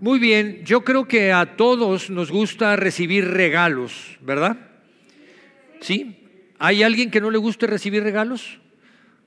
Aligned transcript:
Muy 0.00 0.20
bien, 0.20 0.62
yo 0.64 0.84
creo 0.84 1.08
que 1.08 1.32
a 1.32 1.56
todos 1.56 2.08
nos 2.08 2.30
gusta 2.30 2.76
recibir 2.76 3.26
regalos, 3.26 4.16
¿verdad? 4.20 4.56
¿Sí? 5.80 6.20
¿Hay 6.60 6.84
alguien 6.84 7.10
que 7.10 7.20
no 7.20 7.32
le 7.32 7.38
guste 7.38 7.66
recibir 7.66 8.04
regalos? 8.04 8.60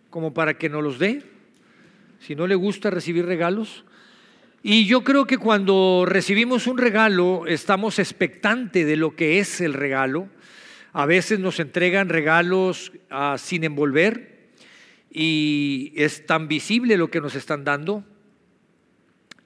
Como 0.10 0.34
para 0.34 0.57
que 0.57 0.70
nos 0.70 0.81
los 0.81 0.97
dé. 0.97 1.23
Si 2.21 2.38
no 2.38 2.47
le 2.47 2.55
gusta 2.55 2.89
recibir 2.89 3.26
regalos. 3.26 3.84
Y 4.63 4.86
yo 4.86 5.04
creo 5.04 5.26
que 5.26 5.38
cuando 5.38 6.05
recibimos 6.07 6.67
un 6.67 6.78
regalo 6.78 7.47
estamos 7.47 7.99
expectantes 7.99 8.88
de 8.88 8.96
lo 8.96 9.13
que 9.13 9.40
es 9.40 9.60
el 9.60 9.74
regalo. 9.74 10.29
A 10.94 11.06
veces 11.06 11.38
nos 11.42 11.60
entregan 11.60 12.08
regalos 12.08 12.94
ah, 13.10 13.35
sin 13.38 13.65
envolver 13.65 14.51
y 15.12 15.92
es 15.97 16.26
tan 16.26 16.48
visible 16.48 16.95
lo 16.95 17.12
que 17.12 17.20
nos 17.20 17.35
están 17.35 17.66
dando 17.66 18.05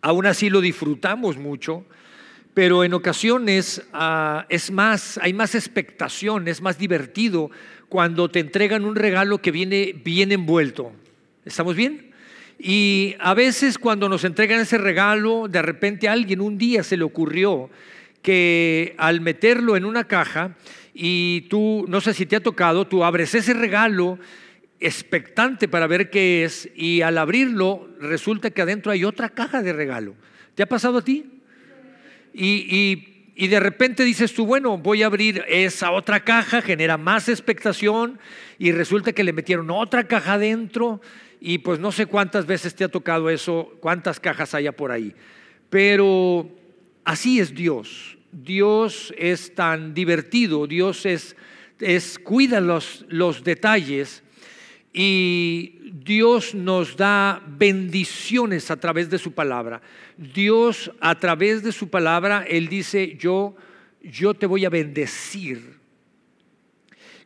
aún 0.06 0.28
así 0.28 0.52
lo 0.52 0.62
disfrutamos 0.62 1.38
mucho, 1.38 1.84
pero 2.54 2.84
en 2.84 2.94
ocasiones 2.94 3.82
ah, 3.92 4.46
es 4.50 4.70
más, 4.70 5.18
hay 5.18 5.34
más 5.34 5.56
expectación, 5.56 6.48
es 6.48 6.62
más 6.62 6.78
divertido 6.78 7.50
cuando 7.90 8.30
te 8.30 8.40
entregan 8.40 8.86
un 8.86 8.96
regalo 8.96 9.40
que 9.40 9.50
viene 9.50 10.00
bien 10.06 10.32
envuelto. 10.32 10.92
¿Estamos 11.44 11.76
bien? 11.76 12.12
Y 12.60 13.16
a 13.20 13.34
veces 13.34 13.80
cuando 13.80 14.08
nos 14.08 14.24
entregan 14.26 14.60
ese 14.60 14.78
regalo, 14.78 15.48
de 15.48 15.64
repente 15.64 16.08
a 16.08 16.12
alguien 16.12 16.40
un 16.40 16.60
día 16.60 16.84
se 16.84 16.98
le 16.98 17.04
ocurrió 17.04 17.72
que 18.22 18.94
al 19.00 19.22
meterlo 19.22 19.76
en 19.76 19.86
una 19.86 20.04
caja 20.04 20.56
y 20.94 21.48
tú, 21.50 21.86
no 21.88 22.00
sé 22.00 22.14
si 22.14 22.28
te 22.28 22.36
ha 22.36 22.44
tocado, 22.44 22.86
tú 22.86 23.04
abres 23.04 23.34
ese 23.34 23.56
regalo 23.56 24.20
expectante 24.80 25.68
para 25.68 25.88
ver 25.88 26.10
qué 26.10 26.44
es 26.44 26.70
y 26.76 27.02
al 27.02 27.18
abrirlo 27.18 27.90
resulta 28.00 28.50
que 28.50 28.62
adentro 28.62 28.92
hay 28.92 29.04
otra 29.04 29.30
caja 29.30 29.62
de 29.62 29.74
regalo. 29.74 30.16
¿Te 30.54 30.64
ha 30.64 30.68
pasado 30.68 31.00
a 31.00 31.02
ti? 31.04 31.26
Y, 32.34 33.48
de 33.48 33.60
repente 33.60 34.04
dices 34.04 34.34
tú, 34.34 34.46
bueno, 34.46 34.78
voy 34.78 35.04
a 35.04 35.08
abrir 35.08 35.44
esa 35.48 35.92
otra 35.92 36.24
caja, 36.24 36.62
genera 36.62 36.98
más 36.98 37.30
expectación 37.30 38.20
y 38.58 38.72
resulta 38.72 39.14
que 39.14 39.24
le 39.24 39.34
metieron 39.34 39.70
otra 39.70 40.06
caja 40.06 40.34
adentro 40.34 41.02
y 41.40 41.60
pues 41.60 41.80
no 41.80 41.92
sé 41.92 42.06
cuántas 42.06 42.46
veces 42.46 42.76
te 42.76 42.84
ha 42.84 42.90
tocado 42.90 43.30
eso, 43.30 43.74
cuántas 43.80 44.20
cajas 44.20 44.54
haya 44.54 44.72
por 44.72 44.92
ahí. 44.92 45.14
Pero 45.70 46.50
así 47.04 47.40
es 47.40 47.54
Dios. 47.54 48.18
Dios 48.32 49.14
es 49.18 49.56
tan 49.56 49.94
divertido, 49.94 50.68
Dios 50.68 51.06
es, 51.06 51.38
es 51.80 52.20
cuida 52.20 52.60
los, 52.60 53.06
los 53.08 53.44
detalles 53.46 54.25
y 54.98 55.92
Dios 55.92 56.56
nos 56.56 56.96
da 56.96 57.44
bendiciones 57.46 58.72
a 58.72 58.78
través 58.78 59.10
de 59.10 59.18
su 59.18 59.34
palabra. 59.34 59.82
Dios 60.16 60.90
a 61.02 61.20
través 61.20 61.64
de 61.64 61.74
su 61.74 61.90
palabra, 61.90 62.46
Él 62.48 62.70
dice, 62.70 63.18
yo, 63.20 63.58
yo 64.02 64.34
te 64.34 64.46
voy 64.46 64.64
a 64.64 64.70
bendecir. 64.70 65.80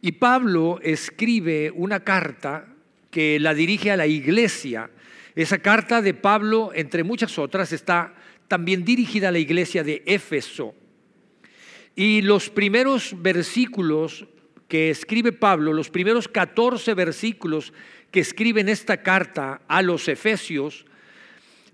Y 0.02 0.14
Pablo 0.14 0.80
escribe 0.82 1.70
una 1.70 2.00
carta 2.00 2.66
que 3.12 3.40
la 3.40 3.54
dirige 3.54 3.92
a 3.92 3.98
la 3.98 4.08
iglesia. 4.08 4.90
Esa 5.36 5.60
carta 5.60 6.02
de 6.02 6.16
Pablo, 6.16 6.72
entre 6.74 7.04
muchas 7.04 7.38
otras, 7.38 7.72
está 7.72 8.16
también 8.48 8.84
dirigida 8.84 9.30
a 9.30 9.32
la 9.32 9.38
iglesia 9.38 9.84
de 9.84 10.02
Éfeso. 10.08 10.74
Y 11.96 12.24
los 12.24 12.50
primeros 12.50 13.14
versículos 13.22 14.26
que 14.70 14.92
escribe 14.92 15.34
Pablo, 15.34 15.74
los 15.74 15.90
primeros 15.90 16.30
14 16.30 16.94
versículos 16.94 17.74
que 18.12 18.22
escribe 18.22 18.62
en 18.62 18.70
esta 18.70 19.04
carta 19.04 19.62
a 19.68 19.82
los 19.82 20.08
Efesios, 20.08 20.86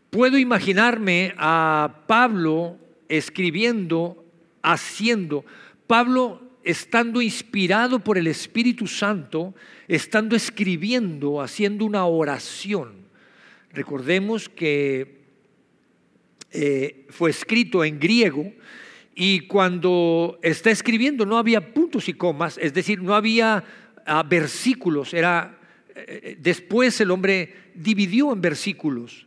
puedo 0.09 0.37
imaginarme 0.37 1.35
a 1.37 2.03
Pablo 2.07 2.77
escribiendo, 3.09 4.25
haciendo, 4.63 5.45
Pablo 5.85 6.41
estando 6.63 7.21
inspirado 7.21 7.99
por 7.99 8.17
el 8.17 8.27
Espíritu 8.27 8.87
Santo, 8.87 9.53
estando 9.87 10.35
escribiendo, 10.35 11.41
haciendo 11.41 11.85
una 11.85 12.05
oración. 12.05 13.05
Recordemos 13.71 14.49
que 14.49 15.19
eh, 16.51 17.05
fue 17.09 17.29
escrito 17.29 17.83
en 17.83 17.99
griego, 17.99 18.51
y 19.15 19.47
cuando 19.47 20.37
está 20.43 20.69
escribiendo 20.69 21.25
no 21.25 21.37
había 21.37 21.73
puntos 21.73 22.09
y 22.09 22.13
comas, 22.13 22.57
es 22.57 22.73
decir, 22.73 23.01
no 23.01 23.15
había 23.15 23.63
ah, 24.05 24.23
versículos, 24.23 25.13
era 25.13 25.57
eh, 25.95 26.37
después 26.37 26.99
el 26.99 27.09
hombre 27.11 27.71
dividió 27.73 28.33
en 28.33 28.41
versículos. 28.41 29.25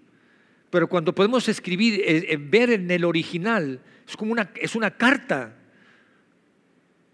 Pero 0.71 0.87
cuando 0.87 1.15
podemos 1.15 1.49
escribir, 1.49 2.01
eh, 2.01 2.27
eh, 2.29 2.37
ver 2.39 2.71
en 2.71 2.91
el 2.91 3.07
original, 3.07 3.81
es 4.07 4.17
como 4.17 4.33
una, 4.33 4.51
es 4.55 4.77
una 4.77 4.91
carta. 4.91 5.57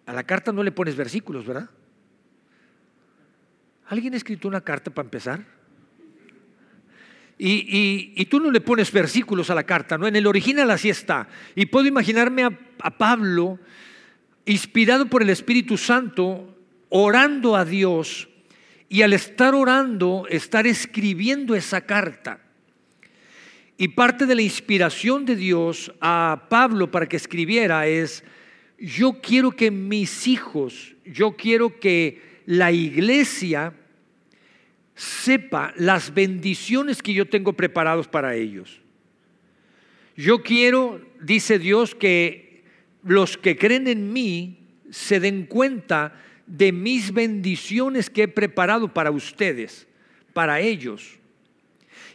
A 0.07 0.13
la 0.13 0.25
carta 0.25 0.53
no 0.53 0.65
le 0.65 0.73
pones 0.73 0.97
versículos, 0.97 1.47
¿verdad? 1.47 1.71
¿Alguien 3.87 4.15
ha 4.15 4.17
escrito 4.17 4.49
una 4.49 4.61
carta 4.61 4.91
para 4.91 5.07
empezar? 5.07 5.47
Y, 7.47 8.25
tú 8.31 8.41
no 8.41 8.50
le 8.50 8.62
pones 8.62 8.91
versículos 8.91 9.50
a 9.50 9.55
la 9.55 9.65
carta, 9.65 9.99
¿no? 9.99 10.06
En 10.06 10.16
el 10.16 10.27
original 10.27 10.71
así 10.71 10.88
está. 10.88 11.28
Y 11.55 11.66
puedo 11.66 11.87
imaginarme 11.87 12.44
a, 12.44 12.59
a 12.81 12.97
Pablo, 12.97 13.59
inspirado 14.47 15.06
por 15.06 15.22
el 15.22 15.28
Espíritu 15.28 15.77
Santo, 15.77 16.56
orando 16.88 17.54
a 17.54 17.66
Dios 17.66 18.28
y 18.88 19.03
al 19.03 19.12
estar 19.12 19.54
orando, 19.54 20.27
estar 20.31 20.66
escribiendo 20.66 21.54
esa 21.54 21.83
carta. 21.83 22.41
Y 23.77 23.88
parte 23.88 24.25
de 24.25 24.37
la 24.37 24.43
inspiración 24.43 25.27
de 25.27 25.37
Dios 25.37 25.93
a 26.00 26.47
Pablo 26.49 26.91
para 26.91 27.06
que 27.06 27.16
escribiera 27.16 27.87
es, 27.87 28.25
yo 28.78 29.21
quiero 29.21 29.50
que 29.50 29.71
mis 29.71 30.28
hijos, 30.28 30.94
yo 31.04 31.37
quiero 31.37 31.78
que 31.78 32.22
la 32.47 32.72
iglesia 32.72 33.75
sepa 34.94 35.72
las 35.77 36.15
bendiciones 36.15 37.03
que 37.03 37.15
yo 37.15 37.27
tengo 37.27 37.53
preparados 37.53 38.09
para 38.09 38.34
ellos. 38.34 38.81
Yo 40.16 40.43
quiero, 40.43 41.00
dice 41.21 41.59
Dios, 41.59 41.94
que 41.94 42.62
los 43.03 43.37
que 43.37 43.56
creen 43.56 43.88
en 43.88 44.12
mí 44.12 44.59
se 44.91 45.19
den 45.19 45.47
cuenta 45.47 46.21
de 46.47 46.72
mis 46.72 47.12
bendiciones 47.12 48.10
que 48.10 48.25
he 48.25 48.28
preparado 48.28 48.93
para 48.93 49.10
ustedes, 49.10 49.87
para 50.33 50.60
ellos. 50.60 51.19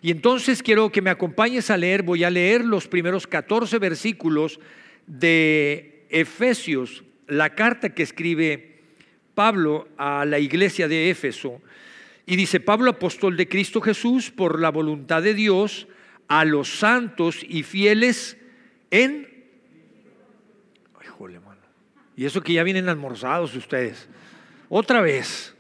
Y 0.02 0.12
entonces 0.12 0.64
quiero 0.64 0.92
que 0.92 1.02
me 1.02 1.10
acompañes 1.10 1.70
a 1.70 1.78
leer, 1.78 2.04
voy 2.04 2.24
a 2.24 2.30
leer 2.30 2.64
los 2.64 2.88
primeros 2.88 3.28
14 3.28 3.80
versículos 3.80 4.60
de 5.08 6.06
Efesios, 6.10 7.04
la 7.28 7.54
carta 7.54 7.94
que 7.94 8.04
escribe 8.04 8.80
Pablo 9.36 9.90
a 9.98 10.26
la 10.26 10.40
iglesia 10.40 10.88
de 10.88 11.10
Éfeso. 11.10 11.62
Y 12.30 12.36
dice 12.36 12.60
Pablo, 12.60 12.92
apóstol 12.92 13.36
de 13.38 13.50
Cristo 13.50 13.82
Jesús, 13.82 14.30
por 14.30 14.62
la 14.62 14.70
voluntad 14.70 15.24
de 15.24 15.34
Dios, 15.34 15.88
a 16.28 16.46
los 16.46 16.78
santos 16.78 17.40
y 17.42 17.64
fieles 17.64 18.38
en... 18.92 19.28
Ay, 21.02 21.08
jole, 21.08 21.40
mano. 21.40 21.60
Y 22.16 22.26
eso 22.26 22.44
que 22.44 22.54
ya 22.54 22.64
vienen 22.64 22.88
almorzados 22.88 23.56
ustedes. 23.56 24.08
Otra 24.70 25.02
vez. 25.02 25.56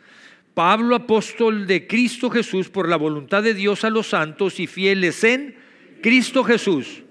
Pablo, 0.54 0.96
apóstol 0.96 1.66
de 1.66 1.88
Cristo 1.88 2.30
Jesús, 2.30 2.70
por 2.70 2.88
la 2.88 2.98
voluntad 2.98 3.42
de 3.42 3.56
Dios 3.56 3.84
a 3.84 3.90
los 3.90 4.10
santos 4.10 4.60
y 4.60 4.68
fieles 4.68 5.24
en 5.24 5.56
Cristo 6.04 6.44
Jesús, 6.44 7.02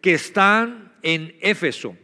que 0.00 0.14
están 0.14 0.92
en 1.02 1.34
Éfeso. 1.40 1.96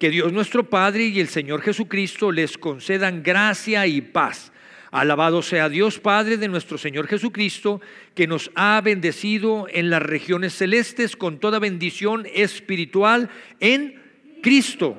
Que 0.00 0.10
Dios 0.10 0.32
nuestro 0.32 0.68
Padre 0.68 1.04
y 1.04 1.20
el 1.20 1.28
Señor 1.28 1.62
Jesucristo 1.62 2.32
les 2.32 2.58
concedan 2.58 3.22
gracia 3.22 3.86
y 3.86 4.00
paz 4.00 4.50
Alabado 4.94 5.42
sea 5.42 5.68
Dios 5.68 5.98
Padre 5.98 6.36
de 6.36 6.46
nuestro 6.46 6.78
Señor 6.78 7.08
Jesucristo, 7.08 7.80
que 8.14 8.28
nos 8.28 8.52
ha 8.54 8.80
bendecido 8.80 9.66
en 9.68 9.90
las 9.90 10.00
regiones 10.00 10.54
celestes 10.54 11.16
con 11.16 11.40
toda 11.40 11.58
bendición 11.58 12.28
espiritual 12.32 13.28
en 13.58 14.00
Cristo. 14.40 14.96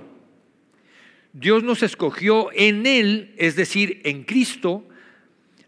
Dios 1.31 1.63
nos 1.63 1.81
escogió 1.81 2.49
en 2.51 2.85
Él, 2.85 3.33
es 3.37 3.55
decir, 3.55 4.01
en 4.03 4.25
Cristo, 4.25 4.85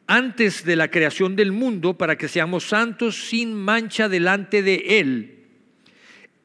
antes 0.08 0.66
de 0.66 0.76
la 0.76 0.92
creación 0.92 1.38
del 1.38 1.54
mundo, 1.54 1.98
para 1.98 2.18
que 2.18 2.28
seamos 2.28 2.66
santos 2.68 3.30
sin 3.30 3.54
mancha 3.54 4.10
delante 4.10 4.62
de 4.62 5.00
Él 5.00 5.37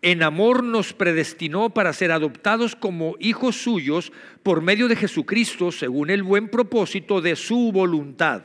en 0.03 0.25
amor 0.25 0.65
nos 0.65 0.93
predestinó 0.93 1.71
para 1.71 1.93
ser 1.93 2.11
adoptados 2.11 2.75
como 2.75 3.15
hijos 3.21 3.57
suyos 3.57 4.13
por 4.43 4.61
medio 4.61 4.89
de 4.89 4.97
Jesucristo, 4.97 5.71
según 5.71 6.11
el 6.11 6.25
buen 6.25 6.49
propósito 6.49 7.21
de 7.21 7.37
su 7.37 7.71
voluntad, 7.73 8.43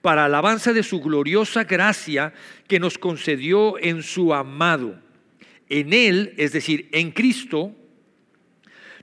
para 0.00 0.24
alabanza 0.24 0.72
de 0.72 0.84
su 0.84 1.00
gloriosa 1.00 1.64
gracia 1.64 2.32
que 2.68 2.78
nos 2.78 2.98
concedió 2.98 3.78
en 3.80 4.04
su 4.04 4.32
amado. 4.32 5.00
En 5.68 5.92
Él, 5.92 6.32
es 6.36 6.52
decir, 6.52 6.88
en 6.92 7.10
Cristo, 7.10 7.74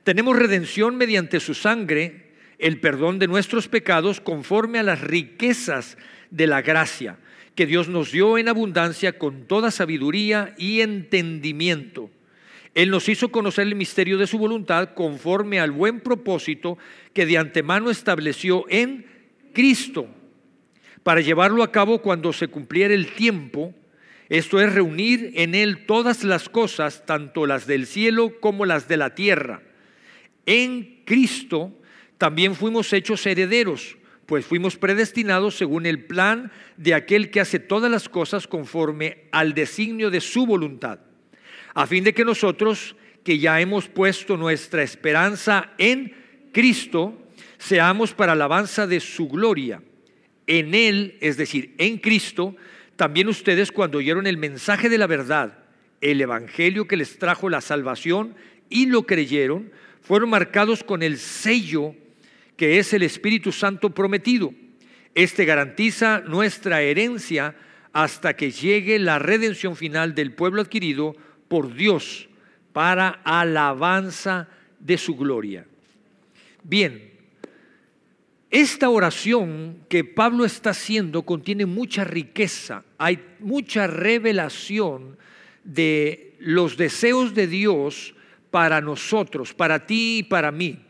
tenemos 0.05 0.37
redención 0.37 0.95
mediante 0.95 1.41
su 1.41 1.53
sangre, 1.53 2.31
el 2.59 2.79
perdón 2.79 3.19
de 3.19 3.27
nuestros 3.27 3.67
pecados 3.67 4.21
conforme 4.21 4.79
a 4.79 4.83
las 4.83 5.01
riquezas 5.01 5.97
de 6.31 6.47
la 6.47 6.61
gracia 6.61 7.17
que 7.55 7.65
Dios 7.65 7.87
nos 7.87 8.11
dio 8.11 8.37
en 8.37 8.49
abundancia 8.49 9.17
con 9.17 9.45
toda 9.45 9.71
sabiduría 9.71 10.55
y 10.57 10.81
entendimiento. 10.81 12.09
Él 12.73 12.89
nos 12.89 13.07
hizo 13.07 13.31
conocer 13.31 13.67
el 13.67 13.75
misterio 13.75 14.17
de 14.17 14.25
su 14.25 14.39
voluntad 14.39 14.93
conforme 14.95 15.59
al 15.59 15.71
buen 15.71 15.99
propósito 15.99 16.77
que 17.13 17.25
de 17.25 17.37
antemano 17.37 17.91
estableció 17.91 18.65
en 18.69 19.05
Cristo, 19.53 20.07
para 21.03 21.21
llevarlo 21.21 21.63
a 21.63 21.71
cabo 21.71 22.01
cuando 22.01 22.33
se 22.33 22.47
cumpliera 22.47 22.93
el 22.93 23.13
tiempo, 23.13 23.73
esto 24.29 24.59
es 24.61 24.73
reunir 24.73 25.31
en 25.35 25.53
Él 25.53 25.85
todas 25.85 26.23
las 26.23 26.49
cosas, 26.49 27.05
tanto 27.05 27.45
las 27.45 27.67
del 27.67 27.85
cielo 27.85 28.39
como 28.39 28.65
las 28.65 28.87
de 28.87 28.97
la 28.97 29.13
tierra. 29.13 29.61
En 30.45 31.01
Cristo 31.05 31.71
también 32.17 32.55
fuimos 32.55 32.91
hechos 32.93 33.25
herederos, 33.25 33.97
pues 34.25 34.45
fuimos 34.45 34.77
predestinados 34.77 35.57
según 35.57 35.85
el 35.85 36.05
plan 36.05 36.51
de 36.77 36.93
aquel 36.93 37.29
que 37.29 37.41
hace 37.41 37.59
todas 37.59 37.91
las 37.91 38.09
cosas 38.09 38.47
conforme 38.47 39.25
al 39.31 39.53
designio 39.53 40.09
de 40.09 40.21
su 40.21 40.45
voluntad 40.45 40.99
a 41.73 41.87
fin 41.87 42.03
de 42.03 42.13
que 42.13 42.25
nosotros, 42.25 42.95
que 43.23 43.39
ya 43.39 43.59
hemos 43.59 43.87
puesto 43.87 44.37
nuestra 44.37 44.83
esperanza 44.83 45.71
en 45.77 46.13
Cristo, 46.51 47.17
seamos 47.57 48.13
para 48.13 48.33
alabanza 48.33 48.85
de 48.85 48.99
su 48.99 49.27
gloria. 49.27 49.81
En 50.45 50.75
Él, 50.75 51.17
es 51.19 51.37
decir, 51.37 51.73
en 51.77 51.97
Cristo, 51.97 52.55
también 52.95 53.27
ustedes 53.27 53.71
cuando 53.71 53.97
oyeron 53.97 54.27
el 54.27 54.37
mensaje 54.37 54.89
de 54.89 54.97
la 54.97 55.07
verdad, 55.07 55.59
el 56.01 56.21
Evangelio 56.21 56.87
que 56.87 56.97
les 56.97 57.17
trajo 57.17 57.49
la 57.49 57.61
salvación 57.61 58.35
y 58.69 58.87
lo 58.87 59.03
creyeron, 59.03 59.71
fueron 60.01 60.29
marcados 60.29 60.83
con 60.83 61.01
el 61.01 61.17
sello 61.17 61.95
que 62.57 62.79
es 62.79 62.93
el 62.93 63.03
Espíritu 63.03 63.51
Santo 63.51 63.89
prometido. 63.89 64.53
Este 65.15 65.45
garantiza 65.45 66.21
nuestra 66.21 66.81
herencia 66.81 67.55
hasta 67.91 68.35
que 68.35 68.51
llegue 68.51 68.97
la 68.99 69.19
redención 69.19 69.75
final 69.75 70.15
del 70.15 70.33
pueblo 70.33 70.61
adquirido 70.61 71.15
por 71.47 71.73
Dios 71.73 72.27
para 72.73 73.21
alabanza 73.23 74.49
de 74.79 74.97
su 74.97 75.15
gloria. 75.15 75.65
Bien, 76.63 77.11
esta 78.49 78.89
oración 78.89 79.85
que 79.89 80.03
Pablo 80.03 80.45
está 80.45 80.71
haciendo 80.71 81.23
contiene 81.23 81.65
mucha 81.65 82.03
riqueza, 82.03 82.83
hay 82.97 83.19
mucha 83.39 83.87
revelación 83.87 85.17
de 85.63 86.35
los 86.39 86.77
deseos 86.77 87.33
de 87.33 87.47
Dios 87.47 88.15
para 88.51 88.81
nosotros, 88.81 89.53
para 89.53 89.85
ti 89.85 90.19
y 90.19 90.23
para 90.23 90.51
mí. 90.51 90.82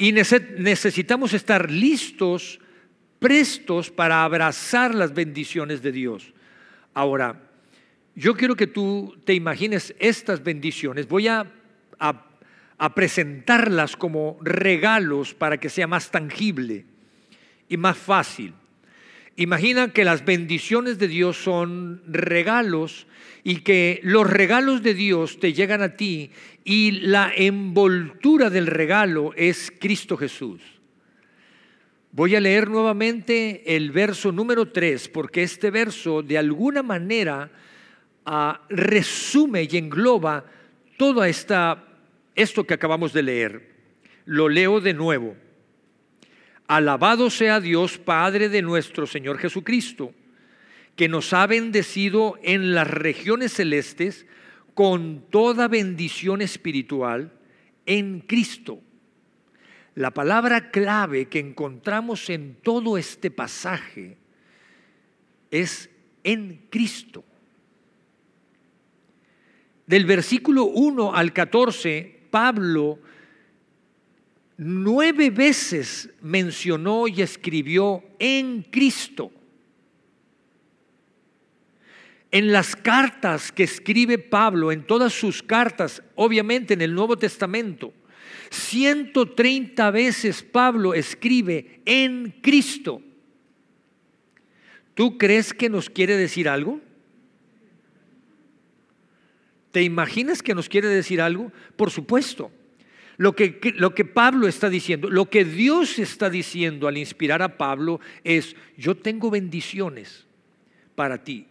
Y 0.00 0.12
necesitamos 0.12 1.34
estar 1.34 1.70
listos, 1.70 2.58
prestos 3.18 3.90
para 3.90 4.24
abrazar 4.24 4.94
las 4.94 5.12
bendiciones 5.12 5.82
de 5.82 5.92
Dios. 5.92 6.32
Ahora, 6.94 7.38
yo 8.14 8.34
quiero 8.34 8.56
que 8.56 8.66
tú 8.66 9.14
te 9.26 9.34
imagines 9.34 9.94
estas 9.98 10.42
bendiciones. 10.42 11.06
Voy 11.06 11.28
a, 11.28 11.46
presentarlas 12.94 13.94
como 13.94 14.38
regalos 14.40 15.34
para 15.34 15.58
que 15.58 15.68
sea 15.68 15.86
más 15.86 16.10
tangible 16.10 16.86
y 17.68 17.76
más 17.76 17.98
fácil. 17.98 18.54
Imagina 19.40 19.90
que 19.90 20.04
las 20.04 20.26
bendiciones 20.26 20.98
de 20.98 21.08
Dios 21.08 21.42
son 21.42 22.02
regalos 22.06 23.06
y 23.42 23.62
que 23.62 23.98
los 24.02 24.28
regalos 24.28 24.82
de 24.82 24.92
Dios 24.92 25.40
te 25.40 25.54
llegan 25.54 25.80
a 25.80 25.96
ti 25.96 26.30
y 26.62 26.90
la 26.90 27.32
envoltura 27.34 28.50
del 28.50 28.66
regalo 28.66 29.32
es 29.34 29.72
Cristo 29.80 30.18
Jesús. 30.18 30.60
Voy 32.12 32.36
a 32.36 32.40
leer 32.40 32.68
nuevamente 32.68 33.74
el 33.74 33.92
verso 33.92 34.30
número 34.30 34.68
3 34.68 35.08
porque 35.08 35.42
este 35.42 35.70
verso 35.70 36.20
de 36.20 36.36
alguna 36.36 36.82
manera 36.82 37.50
resume 38.68 39.66
y 39.70 39.78
engloba 39.78 40.44
todo 40.98 41.24
esta, 41.24 41.82
esto 42.34 42.64
que 42.64 42.74
acabamos 42.74 43.14
de 43.14 43.22
leer. 43.22 43.70
Lo 44.26 44.50
leo 44.50 44.82
de 44.82 44.92
nuevo. 44.92 45.34
Alabado 46.70 47.30
sea 47.30 47.58
Dios, 47.58 47.98
Padre 47.98 48.48
de 48.48 48.62
nuestro 48.62 49.04
Señor 49.04 49.38
Jesucristo, 49.38 50.14
que 50.94 51.08
nos 51.08 51.32
ha 51.32 51.44
bendecido 51.48 52.38
en 52.44 52.76
las 52.76 52.88
regiones 52.88 53.54
celestes 53.54 54.24
con 54.74 55.24
toda 55.30 55.66
bendición 55.66 56.40
espiritual 56.40 57.32
en 57.86 58.20
Cristo. 58.20 58.80
La 59.96 60.12
palabra 60.12 60.70
clave 60.70 61.26
que 61.26 61.40
encontramos 61.40 62.30
en 62.30 62.54
todo 62.62 62.96
este 62.96 63.32
pasaje 63.32 64.16
es 65.50 65.90
en 66.22 66.66
Cristo. 66.70 67.24
Del 69.88 70.04
versículo 70.06 70.66
1 70.66 71.16
al 71.16 71.32
14, 71.32 72.28
Pablo 72.30 73.00
nueve 74.62 75.30
veces 75.30 76.10
mencionó 76.20 77.08
y 77.08 77.22
escribió 77.22 78.04
en 78.18 78.60
Cristo. 78.62 79.32
En 82.30 82.52
las 82.52 82.76
cartas 82.76 83.50
que 83.50 83.62
escribe 83.62 84.18
Pablo, 84.18 84.70
en 84.70 84.86
todas 84.86 85.14
sus 85.14 85.42
cartas, 85.42 86.02
obviamente 86.14 86.74
en 86.74 86.82
el 86.82 86.94
Nuevo 86.94 87.16
Testamento, 87.16 87.94
130 88.50 89.90
veces 89.90 90.42
Pablo 90.42 90.92
escribe 90.92 91.80
en 91.86 92.30
Cristo. 92.42 93.00
¿Tú 94.92 95.16
crees 95.16 95.54
que 95.54 95.70
nos 95.70 95.88
quiere 95.88 96.18
decir 96.18 96.50
algo? 96.50 96.82
¿Te 99.72 99.82
imaginas 99.82 100.42
que 100.42 100.54
nos 100.54 100.68
quiere 100.68 100.88
decir 100.88 101.22
algo? 101.22 101.50
Por 101.76 101.90
supuesto. 101.90 102.52
Lo 103.20 103.36
que, 103.36 103.60
lo 103.76 103.94
que, 103.94 104.06
Pablo 104.06 104.48
está 104.48 104.70
diciendo, 104.70 105.10
lo 105.10 105.28
que 105.28 105.44
Dios 105.44 105.98
está 105.98 106.30
diciendo 106.30 106.88
al 106.88 106.96
inspirar 106.96 107.42
a 107.42 107.58
Pablo 107.58 108.00
es, 108.24 108.56
yo 108.78 108.96
tengo 108.96 109.30
bendiciones 109.30 110.26
para 110.94 111.22
ti, 111.22 111.46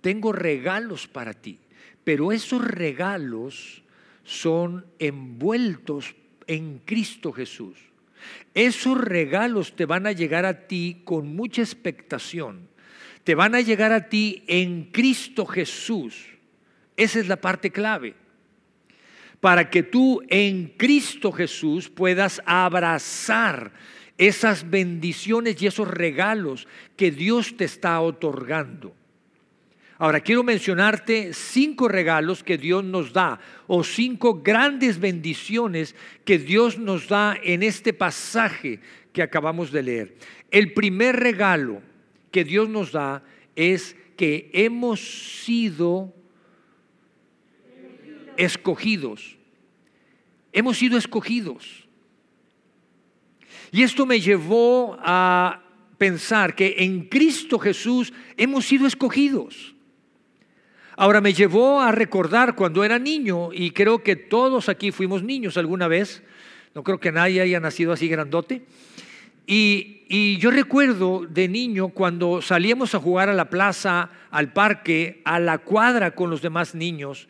tengo 0.00 0.32
regalos 0.32 1.06
para 1.06 1.32
ti, 1.32 1.60
pero 2.02 2.32
esos 2.32 2.64
regalos 2.64 3.84
son 4.24 4.84
envueltos 4.98 6.16
en 6.48 6.80
Cristo 6.84 7.30
Jesús. 7.30 7.76
Esos 8.52 9.00
regalos 9.00 9.76
te 9.76 9.86
van 9.86 10.08
a 10.08 10.12
llegar 10.12 10.44
a 10.44 10.66
ti 10.66 11.02
con 11.04 11.36
mucha 11.36 11.62
expectación, 11.62 12.66
te 13.22 13.36
van 13.36 13.54
a 13.54 13.60
llegar 13.60 13.92
a 13.92 14.08
ti 14.08 14.42
en 14.48 14.86
Cristo 14.90 15.46
Jesús 15.46 16.32
esa 16.96 17.20
es 17.20 17.28
la 17.28 17.36
parte 17.36 17.70
clave. 17.70 18.14
Para 19.42 19.70
que 19.70 19.82
tú 19.82 20.22
en 20.28 20.68
Cristo 20.76 21.32
Jesús 21.32 21.90
puedas 21.90 22.40
abrazar 22.46 23.72
esas 24.16 24.70
bendiciones 24.70 25.60
y 25.60 25.66
esos 25.66 25.88
regalos 25.88 26.68
que 26.96 27.10
Dios 27.10 27.56
te 27.56 27.64
está 27.64 28.00
otorgando. 28.00 28.94
Ahora 29.98 30.20
quiero 30.20 30.44
mencionarte 30.44 31.34
cinco 31.34 31.88
regalos 31.88 32.44
que 32.44 32.56
Dios 32.56 32.84
nos 32.84 33.12
da 33.12 33.40
o 33.66 33.82
cinco 33.82 34.42
grandes 34.42 35.00
bendiciones 35.00 35.96
que 36.24 36.38
Dios 36.38 36.78
nos 36.78 37.08
da 37.08 37.36
en 37.42 37.64
este 37.64 37.92
pasaje 37.92 38.78
que 39.12 39.22
acabamos 39.22 39.72
de 39.72 39.82
leer. 39.82 40.16
El 40.52 40.72
primer 40.72 41.16
regalo 41.16 41.82
que 42.30 42.44
Dios 42.44 42.68
nos 42.68 42.92
da 42.92 43.24
es 43.56 43.96
que 44.16 44.50
hemos 44.52 45.00
sido 45.00 46.14
escogidos. 48.44 49.36
Hemos 50.52 50.76
sido 50.78 50.98
escogidos. 50.98 51.86
Y 53.70 53.82
esto 53.82 54.04
me 54.04 54.20
llevó 54.20 54.98
a 55.00 55.62
pensar 55.96 56.54
que 56.54 56.74
en 56.78 57.08
Cristo 57.08 57.58
Jesús 57.58 58.12
hemos 58.36 58.66
sido 58.66 58.86
escogidos. 58.86 59.74
Ahora 60.96 61.20
me 61.20 61.32
llevó 61.32 61.80
a 61.80 61.92
recordar 61.92 62.54
cuando 62.54 62.84
era 62.84 62.98
niño, 62.98 63.50
y 63.52 63.70
creo 63.70 64.02
que 64.02 64.16
todos 64.16 64.68
aquí 64.68 64.90
fuimos 64.90 65.22
niños 65.22 65.56
alguna 65.56 65.88
vez, 65.88 66.22
no 66.74 66.82
creo 66.82 67.00
que 67.00 67.12
nadie 67.12 67.40
haya 67.40 67.60
nacido 67.60 67.92
así 67.92 68.08
grandote, 68.08 68.62
y, 69.46 70.02
y, 70.08 70.36
yo 70.38 70.50
recuerdo 70.50 71.26
de 71.28 71.48
niño 71.48 71.88
cuando 71.88 72.42
salíamos 72.42 72.94
a 72.94 73.00
jugar 73.00 73.28
a 73.28 73.34
la 73.34 73.50
plaza, 73.50 74.10
al 74.30 74.52
parque, 74.52 75.20
a 75.24 75.40
la 75.40 75.58
cuadra 75.58 76.12
con 76.12 76.30
los 76.30 76.42
demás 76.42 76.74
niños, 76.74 77.26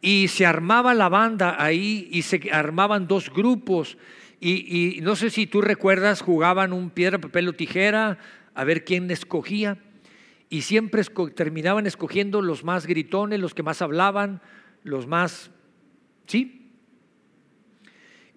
y 0.00 0.28
se 0.28 0.46
armaba 0.46 0.94
la 0.94 1.08
banda 1.08 1.56
ahí 1.62 2.08
y 2.10 2.22
se 2.22 2.50
armaban 2.52 3.06
dos 3.08 3.30
grupos. 3.32 3.98
Y, 4.40 5.00
no 5.02 5.16
sé 5.16 5.30
si 5.30 5.46
tú 5.46 5.60
recuerdas, 5.60 6.22
jugaban 6.22 6.72
un 6.72 6.90
piedra, 6.90 7.18
papel 7.18 7.48
o 7.48 7.52
tijera 7.52 8.18
a 8.54 8.64
ver 8.64 8.84
quién 8.84 9.10
escogía. 9.10 9.78
Y 10.48 10.62
siempre 10.62 11.02
terminaban 11.34 11.86
escogiendo 11.86 12.40
los 12.40 12.64
más 12.64 12.86
gritones, 12.86 13.40
los 13.40 13.54
que 13.54 13.62
más 13.62 13.82
hablaban, 13.82 14.40
los 14.84 15.06
más... 15.06 15.50
¿Sí? 16.26 16.70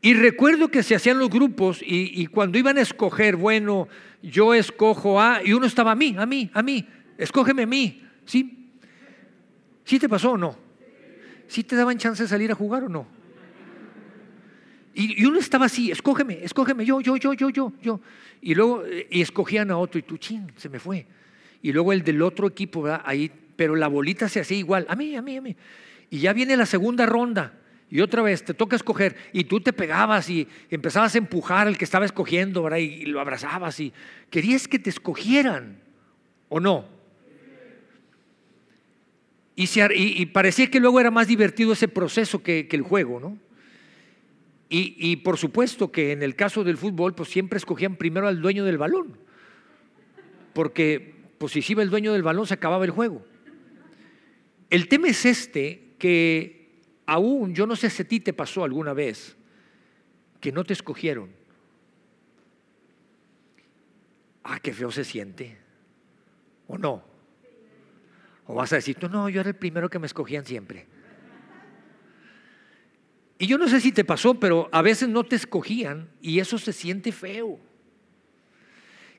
Y 0.01 0.15
recuerdo 0.15 0.69
que 0.69 0.81
se 0.81 0.95
hacían 0.95 1.19
los 1.19 1.29
grupos 1.29 1.81
y, 1.83 2.21
y, 2.21 2.25
cuando 2.25 2.57
iban 2.57 2.77
a 2.79 2.81
escoger, 2.81 3.35
bueno, 3.35 3.87
yo 4.23 4.55
escojo 4.55 5.21
a, 5.21 5.41
y 5.43 5.53
uno 5.53 5.67
estaba 5.67 5.91
a 5.91 5.95
mí, 5.95 6.15
a 6.17 6.25
mí, 6.25 6.49
a 6.53 6.63
mí, 6.63 6.87
escógeme 7.19 7.63
a 7.63 7.67
mí, 7.67 8.03
¿sí? 8.25 8.71
¿Sí 9.83 9.99
te 9.99 10.09
pasó 10.09 10.31
o 10.31 10.37
no? 10.37 10.57
¿Sí 11.51 11.65
te 11.65 11.75
daban 11.75 11.98
chance 11.98 12.24
de 12.24 12.29
salir 12.29 12.50
a 12.50 12.55
jugar 12.55 12.86
o 12.86 12.89
no? 12.89 13.05
Y, 14.93 15.25
uno 15.25 15.38
estaba 15.38 15.65
así, 15.65 15.91
escógeme, 15.91 16.43
escógeme, 16.43 16.86
yo, 16.86 17.01
yo, 17.01 17.17
yo, 17.17 17.34
yo, 17.34 17.50
yo, 17.50 17.74
yo. 17.81 18.00
Y 18.41 18.55
luego 18.55 18.84
y 19.10 19.22
escogían 19.22 19.70
a 19.70 19.77
otro 19.77 20.00
y 20.00 20.03
tú, 20.03 20.17
ching, 20.17 20.51
se 20.55 20.70
me 20.70 20.79
fue. 20.79 21.05
Y 21.62 21.74
luego 21.74 21.91
el 21.91 22.03
del 22.03 22.22
otro 22.22 22.48
equipo, 22.48 22.86
ahí, 23.03 23.29
pero 23.58 23.75
la 23.75 23.89
bolita 23.89 24.29
se 24.29 24.39
hacía 24.39 24.58
igual, 24.58 24.86
a 24.88 24.96
mí, 24.96 25.13
a 25.15 25.22
mí, 25.22 25.38
a 25.38 25.41
mí. 25.41 25.55
Y 26.10 26.20
ya 26.20 26.31
viene 26.31 26.55
la 26.55 26.65
segunda 26.65 27.05
ronda 27.05 27.53
y 27.89 28.00
otra 28.00 28.22
vez 28.22 28.46
te 28.46 28.53
toca 28.53 28.77
escoger 28.77 29.17
y 29.34 29.43
tú 29.43 29.60
te 29.60 29.74
pegabas 29.74 30.29
y 30.29 30.48
empezabas 30.70 31.15
a 31.15 31.17
empujar 31.17 31.67
al 31.67 31.77
que 31.77 31.84
estaba 31.84 32.05
escogiendo, 32.05 32.63
¿verdad? 32.63 32.77
Y, 32.77 33.05
lo 33.08 33.20
abrazabas 33.20 33.77
y 33.81 33.91
querías 34.29 34.70
que 34.70 34.79
te 34.79 34.89
escogieran, 34.89 35.81
¿o 36.48 36.62
no? 36.62 36.86
Y, 39.55 40.25
parecía 40.27 40.72
que 40.72 40.79
luego 40.79 41.00
era 41.00 41.12
más 41.12 41.27
divertido 41.27 41.74
ese 41.74 41.88
proceso 41.88 42.41
que, 42.41 42.67
el 42.72 42.81
juego, 42.81 43.20
¿no? 43.20 43.38
Y, 44.70 45.17
por 45.17 45.38
supuesto 45.38 45.91
que 45.91 46.13
en 46.13 46.24
el 46.24 46.36
caso 46.36 46.63
del 46.63 46.77
fútbol, 46.77 47.13
pues 47.13 47.29
siempre 47.29 47.58
escogían 47.58 47.98
primero 47.98 48.27
al 48.27 48.41
dueño 48.41 48.63
del 48.63 48.77
balón, 48.77 49.17
porque 50.53 51.15
pues 51.38 51.53
si 51.53 51.63
iba 51.67 51.84
el 51.84 51.89
dueño 51.89 52.13
del 52.13 52.24
balón 52.24 52.48
se 52.48 52.53
acababa 52.53 52.86
el 52.86 52.91
juego. 52.91 53.25
El 54.70 54.88
tema 54.88 55.10
es 55.10 55.25
este, 55.25 55.96
que 55.98 56.79
aún, 57.05 57.53
yo 57.53 57.67
no 57.67 57.75
sé 57.75 57.89
si 57.89 58.03
a 58.03 58.08
ti 58.08 58.22
te 58.22 58.31
pasó 58.31 58.63
alguna 58.63 58.93
vez, 58.93 59.36
que 60.39 60.51
no 60.51 60.63
te 60.63 60.74
escogieron. 60.74 61.29
Ah, 64.43 64.60
qué 64.60 64.74
feo 64.74 64.91
se 64.91 65.03
siente. 65.03 65.58
¿O 66.67 66.77
no? 66.77 67.10
O 68.45 68.55
vas 68.55 68.74
a 68.74 68.77
decir, 68.77 68.95
tú 68.95 69.10
no, 69.10 69.29
yo 69.29 69.41
era 69.41 69.50
el 69.50 69.55
primero 69.55 69.89
que 69.89 70.00
me 70.00 70.07
escogían 70.07 70.45
siempre. 70.45 70.88
Y 73.38 73.48
yo 73.48 73.57
no 73.57 73.67
sé 73.67 73.81
si 73.81 73.91
te 73.91 74.03
pasó, 74.03 74.39
pero 74.39 74.69
a 74.71 74.81
veces 74.81 75.10
no 75.10 75.24
te 75.24 75.36
escogían 75.36 76.10
y 76.21 76.39
eso 76.39 76.57
se 76.57 76.74
siente 76.74 77.12
feo 77.12 77.60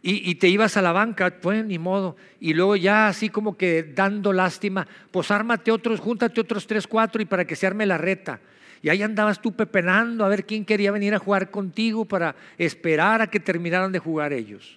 y, 0.05 0.35
te 0.35 0.49
ibas 0.49 0.77
a 0.77 0.83
la 0.83 0.91
banca, 0.91 1.39
pues 1.41 1.65
ni 1.65 1.79
modo, 1.79 2.17
y 2.41 2.55
luego 2.55 2.75
ya 2.75 3.07
así 3.07 3.29
como 3.29 3.57
que 3.57 3.85
dando 3.85 4.33
lástima, 4.33 4.87
pues 5.13 5.31
ármate 5.31 5.71
otros, 5.71 6.01
júntate 6.01 6.41
otros 6.41 6.67
tres, 6.67 6.89
cuatro 6.89 7.23
y 7.23 7.25
para 7.25 7.45
que 7.45 7.55
se 7.55 7.69
arme 7.69 7.87
la 7.87 7.99
reta. 7.99 8.41
Y 8.83 8.89
ahí 8.89 9.01
andabas 9.01 9.41
tú 9.41 9.53
pepenando 9.53 10.25
a 10.25 10.29
ver 10.29 10.45
quién 10.45 10.65
quería 10.65 10.91
venir 10.91 11.15
a 11.15 11.21
jugar 11.21 11.53
contigo 11.53 12.05
para 12.05 12.35
esperar 12.59 13.23
a 13.23 13.29
que 13.29 13.39
terminaran 13.39 13.93
de 13.93 14.01
jugar 14.01 14.33
ellos. 14.33 14.77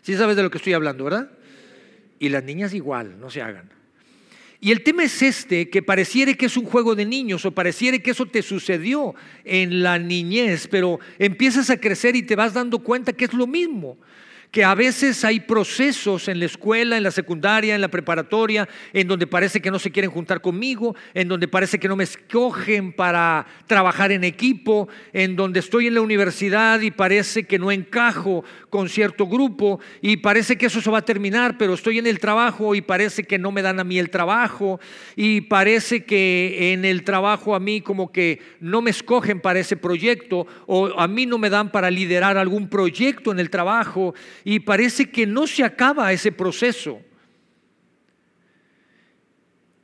Sí 0.00 0.16
sabes 0.16 0.36
de 0.36 0.42
lo 0.42 0.50
que 0.50 0.56
estoy 0.56 0.72
hablando, 0.72 1.04
¿verdad? 1.04 1.30
Y 2.18 2.28
las 2.28 2.44
niñas 2.44 2.74
igual, 2.74 3.20
no 3.20 3.30
se 3.30 3.42
hagan. 3.42 3.70
Y 4.60 4.72
el 4.72 4.82
tema 4.82 5.04
es 5.04 5.22
este, 5.22 5.70
que 5.70 5.82
pareciere 5.82 6.36
que 6.36 6.46
es 6.46 6.56
un 6.56 6.64
juego 6.64 6.96
de 6.96 7.06
niños 7.06 7.44
o 7.44 7.52
pareciere 7.52 8.02
que 8.02 8.10
eso 8.10 8.26
te 8.26 8.42
sucedió 8.42 9.14
en 9.44 9.82
la 9.84 9.98
niñez, 9.98 10.66
pero 10.68 10.98
empiezas 11.18 11.70
a 11.70 11.78
crecer 11.78 12.16
y 12.16 12.24
te 12.24 12.34
vas 12.34 12.54
dando 12.54 12.80
cuenta 12.80 13.12
que 13.12 13.26
es 13.26 13.32
lo 13.32 13.46
mismo 13.46 13.98
que 14.50 14.64
a 14.64 14.74
veces 14.74 15.24
hay 15.24 15.40
procesos 15.40 16.28
en 16.28 16.38
la 16.38 16.46
escuela, 16.46 16.96
en 16.96 17.02
la 17.02 17.10
secundaria, 17.10 17.74
en 17.74 17.80
la 17.80 17.88
preparatoria, 17.88 18.68
en 18.92 19.06
donde 19.06 19.26
parece 19.26 19.60
que 19.60 19.70
no 19.70 19.78
se 19.78 19.90
quieren 19.90 20.10
juntar 20.10 20.40
conmigo, 20.40 20.96
en 21.14 21.28
donde 21.28 21.48
parece 21.48 21.78
que 21.78 21.88
no 21.88 21.96
me 21.96 22.04
escogen 22.04 22.92
para 22.92 23.46
trabajar 23.66 24.10
en 24.12 24.24
equipo, 24.24 24.88
en 25.12 25.36
donde 25.36 25.60
estoy 25.60 25.88
en 25.88 25.94
la 25.94 26.00
universidad 26.00 26.80
y 26.80 26.90
parece 26.90 27.44
que 27.44 27.58
no 27.58 27.70
encajo 27.70 28.44
con 28.70 28.88
cierto 28.88 29.26
grupo 29.26 29.80
y 30.00 30.18
parece 30.18 30.56
que 30.56 30.66
eso 30.66 30.80
se 30.80 30.90
va 30.90 30.98
a 30.98 31.04
terminar, 31.04 31.58
pero 31.58 31.74
estoy 31.74 31.98
en 31.98 32.06
el 32.06 32.18
trabajo 32.18 32.74
y 32.74 32.80
parece 32.80 33.24
que 33.24 33.38
no 33.38 33.52
me 33.52 33.62
dan 33.62 33.80
a 33.80 33.84
mí 33.84 33.98
el 33.98 34.10
trabajo 34.10 34.80
y 35.14 35.42
parece 35.42 36.04
que 36.04 36.72
en 36.72 36.84
el 36.84 37.04
trabajo 37.04 37.54
a 37.54 37.60
mí 37.60 37.80
como 37.80 38.12
que 38.12 38.40
no 38.60 38.80
me 38.80 38.90
escogen 38.90 39.40
para 39.40 39.60
ese 39.60 39.76
proyecto 39.76 40.46
o 40.66 40.98
a 40.98 41.06
mí 41.06 41.26
no 41.26 41.38
me 41.38 41.50
dan 41.50 41.70
para 41.70 41.90
liderar 41.90 42.38
algún 42.38 42.68
proyecto 42.68 43.32
en 43.32 43.40
el 43.40 43.50
trabajo 43.50 44.14
y 44.44 44.60
parece 44.60 45.10
que 45.10 45.26
no 45.26 45.46
se 45.46 45.64
acaba 45.64 46.12
ese 46.12 46.32
proceso. 46.32 47.00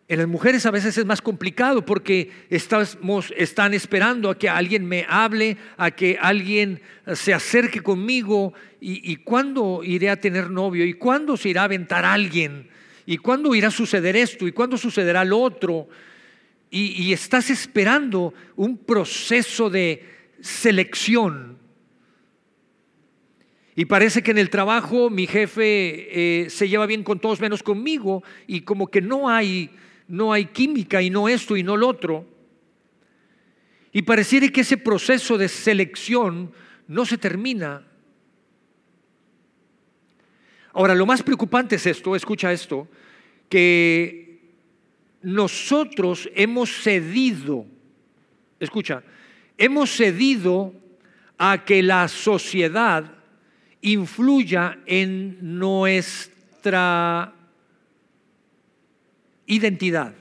En 0.07 0.19
las 0.19 0.29
mujeres 0.29 0.67
a 0.67 0.71
veces 0.71 0.99
es 0.99 1.07
más 1.07 1.23
complicado 1.23 1.85
porque 1.85 2.31
estamos, 2.51 3.33
están 3.37 3.73
esperando 3.73 4.29
a 4.29 4.39
que 4.39 4.51
alguien 4.51 4.85
me 4.85 5.07
hable, 5.09 5.57
a 5.79 5.91
que 5.93 6.19
alguien 6.21 6.83
se 7.15 7.33
acerque 7.33 7.81
conmigo 7.81 8.53
y, 8.81 9.17
cuándo 9.17 9.81
iré 9.83 10.11
a 10.11 10.21
tener 10.21 10.51
novio 10.51 10.85
y 10.85 10.93
cuándo 10.93 11.39
se 11.39 11.49
irá 11.49 11.63
a 11.63 11.65
aventar 11.65 12.05
alguien 12.05 12.69
y 13.07 13.17
cuándo 13.17 13.55
irá 13.55 13.69
a 13.69 13.71
suceder 13.71 14.15
esto 14.15 14.47
y 14.47 14.53
cuándo 14.53 14.77
sucederá 14.77 15.25
lo 15.25 15.41
otro. 15.41 15.89
y 16.71 17.13
estás 17.13 17.49
esperando 17.51 18.35
un 18.57 18.77
proceso 18.77 19.71
de 19.71 20.05
selección 20.41 21.54
y 23.77 23.87
parece 23.87 24.23
que 24.23 24.31
en 24.31 24.39
el 24.39 24.51
trabajo 24.51 25.11
mi 25.11 25.27
jefe 25.27 26.45
eh, 26.45 26.51
se 26.51 26.69
lleva 26.69 26.87
bien 26.87 27.03
con 27.03 27.19
todos 27.19 27.41
menos 27.41 27.63
conmigo 27.63 28.23
y 28.47 28.61
como 28.61 28.87
que 28.87 29.01
no 29.01 29.29
hay, 29.29 29.71
no 30.07 30.33
hay 30.33 30.47
química 30.47 31.03
y 31.03 31.11
no 31.11 31.29
esto 31.29 31.57
y 31.57 31.65
no 31.65 31.77
lo 31.77 31.89
otro. 31.89 32.25
Y 33.93 34.03
pareciera 34.03 34.49
que 34.49 34.61
ese 34.61 34.77
proceso 34.77 35.37
de 35.37 35.49
selección 35.49 36.53
no 36.87 37.05
se 37.05 37.19
termina. 37.19 37.85
Ahora, 40.73 40.95
lo 40.95 41.07
más 41.07 41.23
preocupante 41.23 41.77
es 41.77 41.87
esto, 41.87 42.15
escucha 42.15 42.53
esto, 42.53 42.89
que 43.49 44.41
nosotros 45.23 46.29
hemos 46.35 46.71
cedido, 46.71 47.67
escucha, 48.61 49.03
hemos 49.57 49.91
cedido 49.91 50.75
a 51.39 51.65
que 51.65 51.83
la 51.83 52.09
sociedad 52.09 53.14
influya 53.85 54.79
en 54.87 55.59
nuestra 55.59 57.35
identidad. 59.47 60.15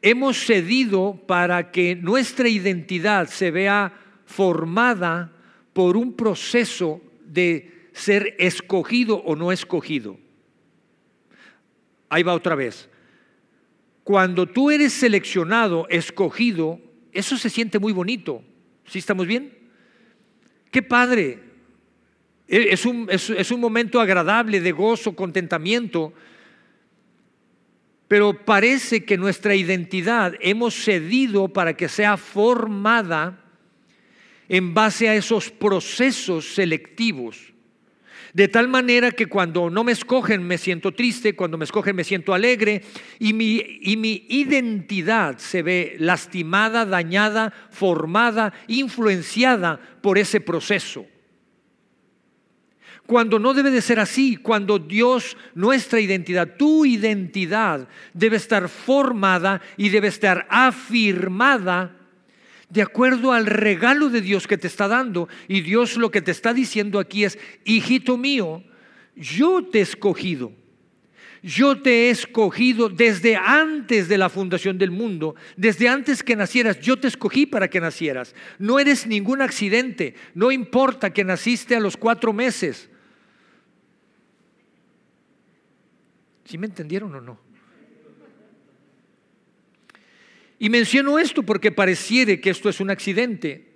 Hemos 0.00 0.38
cedido 0.38 1.20
para 1.26 1.72
que 1.72 1.96
nuestra 1.96 2.48
identidad 2.48 3.26
se 3.26 3.50
vea 3.50 3.92
formada 4.26 5.32
por 5.72 5.96
un 5.96 6.12
proceso 6.12 7.02
de 7.24 7.88
ser 7.92 8.36
escogido 8.38 9.16
o 9.16 9.34
no 9.34 9.50
escogido. 9.50 10.16
Ahí 12.08 12.22
va 12.22 12.34
otra 12.34 12.54
vez. 12.54 12.88
Cuando 14.04 14.46
tú 14.46 14.70
eres 14.70 14.92
seleccionado, 14.92 15.88
escogido, 15.88 16.78
eso 17.10 17.36
se 17.36 17.50
siente 17.50 17.80
muy 17.80 17.92
bonito. 17.92 18.44
¿Sí 18.84 19.00
estamos 19.00 19.26
bien? 19.26 19.52
Qué 20.70 20.80
padre 20.80 21.45
es 22.48 22.86
un, 22.86 23.08
es, 23.10 23.50
un 23.50 23.60
momento 23.60 24.00
agradable 24.00 24.60
de 24.60 24.72
gozo, 24.72 25.16
contentamiento, 25.16 26.12
pero 28.06 28.44
parece 28.44 29.04
que 29.04 29.16
nuestra 29.16 29.56
identidad 29.56 30.34
hemos 30.40 30.74
cedido 30.74 31.48
para 31.48 31.76
que 31.76 31.88
sea 31.88 32.16
formada 32.16 33.42
en 34.48 34.74
base 34.74 35.08
a 35.08 35.16
esos 35.16 35.50
procesos 35.50 36.54
selectivos. 36.54 37.52
De 38.32 38.46
tal 38.46 38.68
manera 38.68 39.10
que 39.10 39.26
cuando 39.26 39.70
no 39.70 39.82
me 39.82 39.92
escogen 39.92 40.46
me 40.46 40.58
siento 40.58 40.92
triste, 40.92 41.34
cuando 41.34 41.58
me 41.58 41.64
escogen 41.64 41.96
me 41.96 42.04
siento 42.04 42.32
alegre 42.32 42.82
y 43.18 43.32
mi, 43.32 43.80
y 43.80 43.96
mi 43.96 44.26
identidad 44.28 45.38
se 45.38 45.62
ve 45.62 45.96
lastimada, 45.98 46.84
dañada, 46.84 47.52
formada, 47.70 48.52
influenciada 48.68 49.80
por 50.00 50.18
ese 50.18 50.40
proceso 50.40 51.06
cuando 53.06 53.38
no 53.38 53.54
debe 53.54 53.70
de 53.70 53.80
ser 53.80 54.00
así, 54.00 54.36
cuando 54.36 54.78
Dios, 54.78 55.36
nuestra 55.54 56.00
identidad, 56.00 56.56
tu 56.56 56.84
identidad 56.84 57.88
debe 58.12 58.36
estar 58.36 58.68
formada 58.68 59.62
y 59.76 59.88
debe 59.88 60.08
estar 60.08 60.46
afirmada 60.50 61.96
de 62.68 62.82
acuerdo 62.82 63.32
al 63.32 63.46
regalo 63.46 64.08
de 64.08 64.20
Dios 64.20 64.46
que 64.46 64.58
te 64.58 64.66
está 64.66 64.88
dando. 64.88 65.28
Y 65.48 65.60
Dios 65.60 65.96
lo 65.96 66.10
que 66.10 66.22
te 66.22 66.32
está 66.32 66.52
diciendo 66.52 66.98
aquí 66.98 67.24
es, 67.24 67.38
hijito 67.64 68.16
mío, 68.16 68.64
yo 69.14 69.64
te 69.64 69.78
he 69.78 69.82
escogido. 69.82 70.52
Yo 71.42 71.80
te 71.80 72.08
he 72.08 72.10
escogido 72.10 72.88
desde 72.88 73.36
antes 73.36 74.08
de 74.08 74.18
la 74.18 74.28
fundación 74.28 74.78
del 74.78 74.90
mundo, 74.90 75.36
desde 75.56 75.88
antes 75.88 76.24
que 76.24 76.34
nacieras, 76.34 76.80
yo 76.80 76.98
te 76.98 77.06
escogí 77.06 77.46
para 77.46 77.70
que 77.70 77.78
nacieras. 77.78 78.34
No 78.58 78.80
eres 78.80 79.06
ningún 79.06 79.40
accidente, 79.40 80.14
no 80.34 80.50
importa 80.50 81.12
que 81.12 81.22
naciste 81.22 81.76
a 81.76 81.80
los 81.80 81.96
cuatro 81.96 82.32
meses, 82.32 82.90
¿Sí 86.46 86.58
me 86.58 86.66
entendieron 86.66 87.14
o 87.14 87.20
no? 87.20 87.38
Y 90.58 90.70
menciono 90.70 91.18
esto 91.18 91.42
porque 91.42 91.70
pareciere 91.70 92.40
que 92.40 92.50
esto 92.50 92.68
es 92.68 92.80
un 92.80 92.90
accidente. 92.90 93.66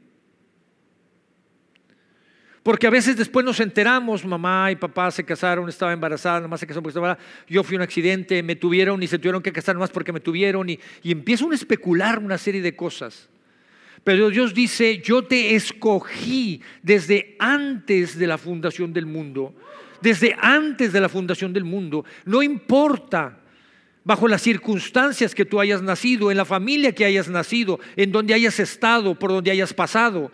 Porque 2.62 2.87
a 2.87 2.91
veces 2.91 3.17
después 3.17 3.45
nos 3.45 3.59
enteramos, 3.61 4.25
mamá 4.25 4.71
y 4.71 4.77
papá 4.77 5.11
se 5.11 5.25
casaron, 5.25 5.69
estaba 5.69 5.93
embarazada, 5.93 6.41
nomás 6.41 6.61
se 6.61 6.67
casaron 6.67 6.85
porque 6.85 6.99
estaba 6.99 7.19
yo 7.49 7.65
fui 7.65 7.77
un 7.77 7.83
accidente, 7.83 8.43
me 8.43 8.55
tuvieron 8.55 9.03
y 9.03 9.07
se 9.07 9.19
tuvieron 9.19 9.43
que 9.43 9.53
casar 9.53 9.75
nomás 9.75 9.91
porque 9.91 10.12
me 10.12 10.21
tuvieron 10.21 10.69
y, 10.69 10.79
y 11.03 11.11
empieza 11.11 11.47
a 11.47 11.55
especular 11.55 12.19
una 12.19 12.39
serie 12.39 12.62
de 12.62 12.77
cosas. 12.77 13.29
Pero 14.05 14.31
Dios 14.31 14.55
dice, 14.55 14.99
yo 14.99 15.25
te 15.25 15.55
escogí 15.55 16.62
desde 16.83 17.37
antes 17.39 18.19
de 18.19 18.27
la 18.27 18.39
fundación 18.39 18.93
del 18.93 19.07
mundo, 19.07 19.55
desde 20.00 20.37
antes 20.38 20.92
de 20.92 21.00
la 21.00 21.09
fundación 21.09 21.52
del 21.52 21.64
mundo, 21.64 22.04
no 22.25 22.42
importa 22.42 23.38
bajo 24.04 24.28
las 24.28 24.42
circunstancias 24.42 25.35
que 25.35 25.45
tú 25.45 25.61
hayas 25.61 25.83
nacido, 25.83 26.30
en 26.30 26.37
la 26.37 26.45
familia 26.45 26.92
que 26.92 27.04
hayas 27.04 27.28
nacido, 27.28 27.78
en 27.97 28.12
donde 28.12 28.35
hayas 28.35 28.59
estado, 28.59 29.19
por 29.19 29.30
donde 29.30 29.50
hayas 29.50 29.75
pasado. 29.75 30.33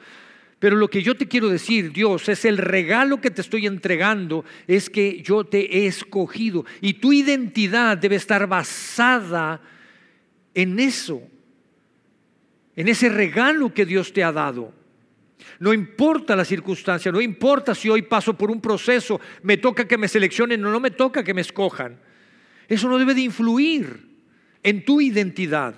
Pero 0.59 0.77
lo 0.77 0.89
que 0.89 1.03
yo 1.03 1.17
te 1.17 1.29
quiero 1.29 1.49
decir, 1.49 1.93
Dios, 1.93 2.29
es 2.29 2.45
el 2.45 2.57
regalo 2.57 3.21
que 3.21 3.31
te 3.31 3.43
estoy 3.43 3.67
entregando, 3.67 4.45
es 4.67 4.89
que 4.89 5.21
yo 5.23 5.45
te 5.45 5.79
he 5.79 5.87
escogido 5.87 6.65
y 6.81 6.95
tu 6.95 7.13
identidad 7.13 7.99
debe 7.99 8.17
estar 8.17 8.47
basada 8.47 9.61
en 10.55 10.81
eso, 10.81 11.21
en 12.75 12.89
ese 12.89 13.11
regalo 13.11 13.75
que 13.75 13.85
Dios 13.85 14.13
te 14.13 14.25
ha 14.25 14.33
dado. 14.33 14.73
No 15.59 15.73
importa 15.73 16.37
la 16.37 16.45
circunstancia, 16.45 17.13
no 17.13 17.21
importa 17.21 17.75
si 17.75 17.89
hoy 17.89 18.03
paso 18.03 18.37
por 18.37 18.51
un 18.51 18.61
proceso, 18.61 19.21
me 19.43 19.57
toca 19.57 19.87
que 19.87 19.99
me 19.99 20.09
seleccionen 20.09 20.65
o 20.65 20.71
no 20.71 20.81
me 20.81 20.91
toca 20.91 21.25
que 21.25 21.35
me 21.35 21.41
escojan. 21.41 21.99
Eso 22.69 22.89
no 22.89 22.99
debe 22.99 23.15
de 23.15 23.23
influir 23.23 24.07
en 24.63 24.85
tu 24.85 25.01
identidad. 25.01 25.75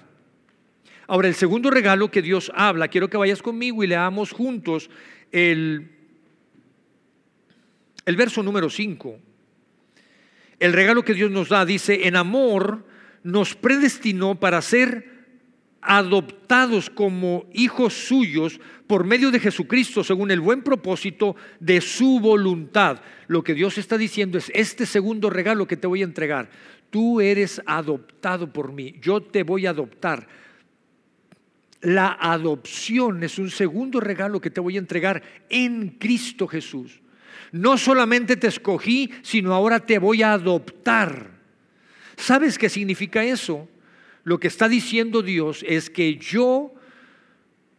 Ahora, 1.07 1.29
el 1.29 1.35
segundo 1.35 1.71
regalo 1.71 2.11
que 2.11 2.23
Dios 2.23 2.53
habla, 2.55 2.89
quiero 2.89 3.09
que 3.09 3.17
vayas 3.17 3.43
conmigo 3.43 3.83
y 3.83 3.87
leamos 3.87 4.33
juntos 4.33 4.91
el, 5.33 5.91
el 8.05 8.17
verso 8.17 8.43
número 8.43 8.71
5. 8.71 9.19
El 10.61 10.73
regalo 10.73 11.05
que 11.05 11.15
Dios 11.15 11.31
nos 11.31 11.51
da 11.51 11.65
dice, 11.65 12.09
en 12.09 12.17
amor 12.17 12.85
nos 13.23 13.55
predestinó 13.55 14.41
para 14.41 14.61
ser 14.61 15.18
adoptados 15.81 16.91
como 16.91 17.47
hijos 17.53 17.95
suyos 17.95 18.61
por 18.87 19.05
medio 19.05 19.31
de 19.31 19.41
Jesucristo 19.41 20.03
según 20.03 20.31
el 20.31 20.41
buen 20.41 20.63
propósito 20.63 21.37
de 21.61 21.81
su 21.81 22.21
voluntad. 22.21 23.01
Lo 23.27 23.45
que 23.45 23.55
Dios 23.55 23.79
está 23.79 23.99
diciendo 23.99 24.39
es, 24.39 24.51
este 24.55 24.87
segundo 24.87 25.31
regalo 25.31 25.67
que 25.67 25.77
te 25.77 25.87
voy 25.87 26.03
a 26.03 26.07
entregar, 26.07 26.51
tú 26.91 27.21
eres 27.21 27.63
adoptado 27.67 28.53
por 28.53 28.73
mí, 28.73 28.97
yo 29.01 29.23
te 29.23 29.43
voy 29.43 29.67
a 29.67 29.71
adoptar 29.71 30.27
la 31.81 32.17
adopción 32.21 33.23
es 33.23 33.39
un 33.39 33.51
segundo 33.51 34.01
regalo 34.01 34.41
que 34.41 34.51
te 34.51 34.61
voy 34.61 34.77
a 34.77 34.81
entregar 34.81 35.23
en 35.49 35.91
Cristo 35.91 36.49
Jesús. 36.49 37.01
No 37.53 37.79
solamente 37.79 38.37
te 38.37 38.49
escogí, 38.49 39.11
sino 39.23 39.55
ahora 39.55 39.81
te 39.81 39.99
voy 39.99 40.23
a 40.23 40.33
adoptar. 40.33 41.39
¿Sabes 42.17 42.59
qué 42.59 42.69
significa 42.69 43.25
eso? 43.25 43.69
Lo 44.29 44.39
que 44.39 44.49
está 44.49 44.69
diciendo 44.69 45.23
Dios 45.23 45.65
es 45.67 45.89
que 45.89 46.17
yo 46.17 46.75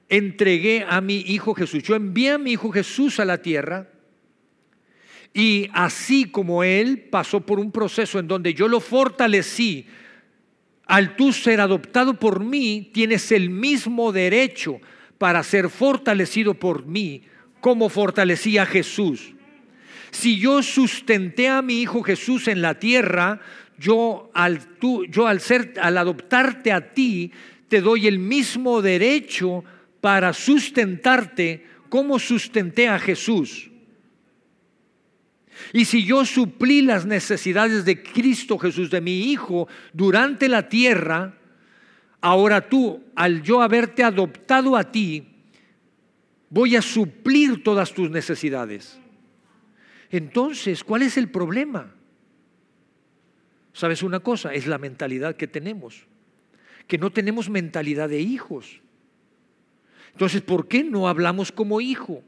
entregué 0.09 0.83
a 0.89 0.99
mi 0.99 1.17
Hijo 1.27 1.53
Jesús. 1.53 1.83
Yo 1.83 1.93
envié 1.93 2.31
a 2.31 2.37
mi 2.39 2.53
Hijo 2.53 2.71
Jesús 2.71 3.19
a 3.19 3.25
la 3.25 3.39
tierra 3.43 3.87
y 5.31 5.69
así 5.73 6.25
como 6.25 6.63
Él 6.63 7.07
pasó 7.11 7.41
por 7.41 7.59
un 7.59 7.71
proceso 7.71 8.17
en 8.17 8.27
donde 8.27 8.55
yo 8.55 8.67
lo 8.67 8.79
fortalecí, 8.79 9.85
al 10.87 11.15
tú 11.15 11.33
ser 11.33 11.61
adoptado 11.61 12.15
por 12.15 12.43
mí, 12.43 12.89
tienes 12.95 13.31
el 13.31 13.51
mismo 13.51 14.11
derecho 14.11 14.81
para 15.19 15.43
ser 15.43 15.69
fortalecido 15.69 16.55
por 16.55 16.87
mí 16.87 17.25
como 17.61 17.89
fortalecía 17.89 18.65
Jesús. 18.65 19.35
Si 20.09 20.39
yo 20.39 20.63
sustenté 20.63 21.47
a 21.47 21.61
mi 21.61 21.79
hijo 21.79 22.01
Jesús 22.01 22.47
en 22.47 22.63
la 22.63 22.79
tierra, 22.79 23.39
yo 23.79 24.29
al, 24.33 24.77
tú, 24.77 25.05
yo 25.05 25.25
al 25.27 25.39
ser 25.39 25.73
al 25.81 25.97
adoptarte 25.97 26.71
a 26.71 26.93
ti 26.93 27.31
te 27.67 27.81
doy 27.81 28.07
el 28.07 28.19
mismo 28.19 28.81
derecho 28.81 29.63
para 30.01 30.33
sustentarte 30.33 31.65
como 31.87 32.19
sustenté 32.19 32.87
a 32.87 32.99
Jesús. 32.99 33.71
Y 35.73 35.85
si 35.85 36.05
yo 36.05 36.25
suplí 36.25 36.81
las 36.81 37.05
necesidades 37.05 37.85
de 37.85 38.01
Cristo 38.01 38.57
Jesús, 38.57 38.89
de 38.89 39.01
mi 39.01 39.31
Hijo, 39.31 39.67
durante 39.93 40.47
la 40.47 40.69
tierra, 40.69 41.37
ahora 42.21 42.67
tú, 42.69 43.03
al 43.15 43.41
yo 43.41 43.61
haberte 43.61 44.03
adoptado 44.03 44.75
a 44.77 44.91
ti, 44.91 45.27
voy 46.49 46.75
a 46.75 46.81
suplir 46.81 47.63
todas 47.63 47.93
tus 47.93 48.09
necesidades. 48.09 48.99
Entonces, 50.09 50.83
¿cuál 50.83 51.03
es 51.03 51.17
el 51.17 51.29
problema? 51.29 51.93
¿Sabes 53.73 54.03
una 54.03 54.19
cosa? 54.19 54.53
Es 54.53 54.67
la 54.67 54.77
mentalidad 54.77 55.35
que 55.35 55.47
tenemos, 55.47 56.05
que 56.87 56.97
no 56.97 57.11
tenemos 57.11 57.49
mentalidad 57.49 58.09
de 58.09 58.19
hijos. 58.19 58.81
Entonces, 60.11 60.41
¿por 60.41 60.67
qué 60.67 60.83
no 60.83 61.07
hablamos 61.07 61.51
como 61.51 61.81
hijo? 61.81 62.23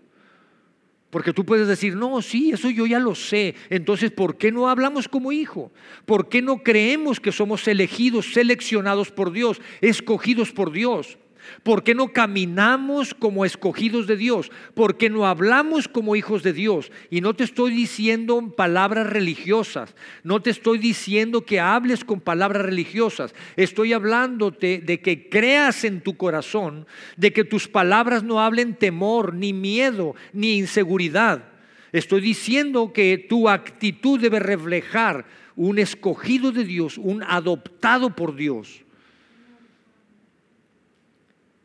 Porque 1.10 1.34
tú 1.34 1.46
puedes 1.46 1.68
decir, 1.68 1.96
no, 1.98 2.22
sí, 2.22 2.52
eso 2.52 2.70
yo 2.70 2.86
ya 2.86 2.98
lo 2.98 3.16
sé. 3.16 3.56
Entonces, 3.70 4.12
¿por 4.12 4.38
qué 4.38 4.52
no 4.52 4.70
hablamos 4.70 5.10
como 5.10 5.34
hijo? 5.34 5.72
¿Por 6.06 6.30
qué 6.30 6.42
no 6.42 6.64
creemos 6.64 7.20
que 7.20 7.34
somos 7.34 7.68
elegidos, 7.68 8.34
seleccionados 8.34 9.12
por 9.12 9.32
Dios, 9.32 9.62
escogidos 9.82 10.54
por 10.54 10.72
Dios? 10.72 11.18
¿Por 11.64 11.84
qué 11.84 11.94
no 11.94 12.14
caminamos 12.14 13.14
como 13.14 13.46
escogidos 13.46 14.08
de 14.08 14.18
Dios? 14.18 14.52
¿Por 14.74 14.98
qué 14.98 15.10
no 15.10 15.28
hablamos 15.28 15.88
como 15.88 16.16
hijos 16.16 16.44
de 16.44 16.54
Dios? 16.54 16.92
Y 17.10 17.22
no 17.22 17.34
te 17.34 17.44
estoy 17.44 17.72
diciendo 17.72 18.54
palabras 18.56 19.08
religiosas, 19.08 19.96
no 20.24 20.42
te 20.42 20.50
estoy 20.50 20.78
diciendo 20.78 21.46
que 21.46 21.60
hables 21.60 22.04
con 22.04 22.20
palabras 22.20 22.66
religiosas, 22.66 23.34
estoy 23.56 23.94
hablándote 23.94 24.80
de 24.80 25.02
que 25.02 25.30
creas 25.30 25.84
en 25.84 26.02
tu 26.02 26.18
corazón, 26.18 26.88
de 27.18 27.34
que 27.34 27.44
tus 27.44 27.68
palabras 27.68 28.24
no 28.24 28.42
hablen 28.42 28.76
temor, 28.76 29.34
ni 29.34 29.54
miedo, 29.54 30.16
ni 30.34 30.58
inseguridad. 30.58 31.44
Estoy 31.92 32.22
diciendo 32.22 32.94
que 32.94 33.18
tu 33.18 33.50
actitud 33.50 34.20
debe 34.20 34.40
reflejar 34.40 35.26
un 35.56 35.78
escogido 35.80 36.52
de 36.52 36.64
Dios, 36.64 36.98
un 36.98 37.24
adoptado 37.24 38.16
por 38.16 38.36
Dios. 38.36 38.84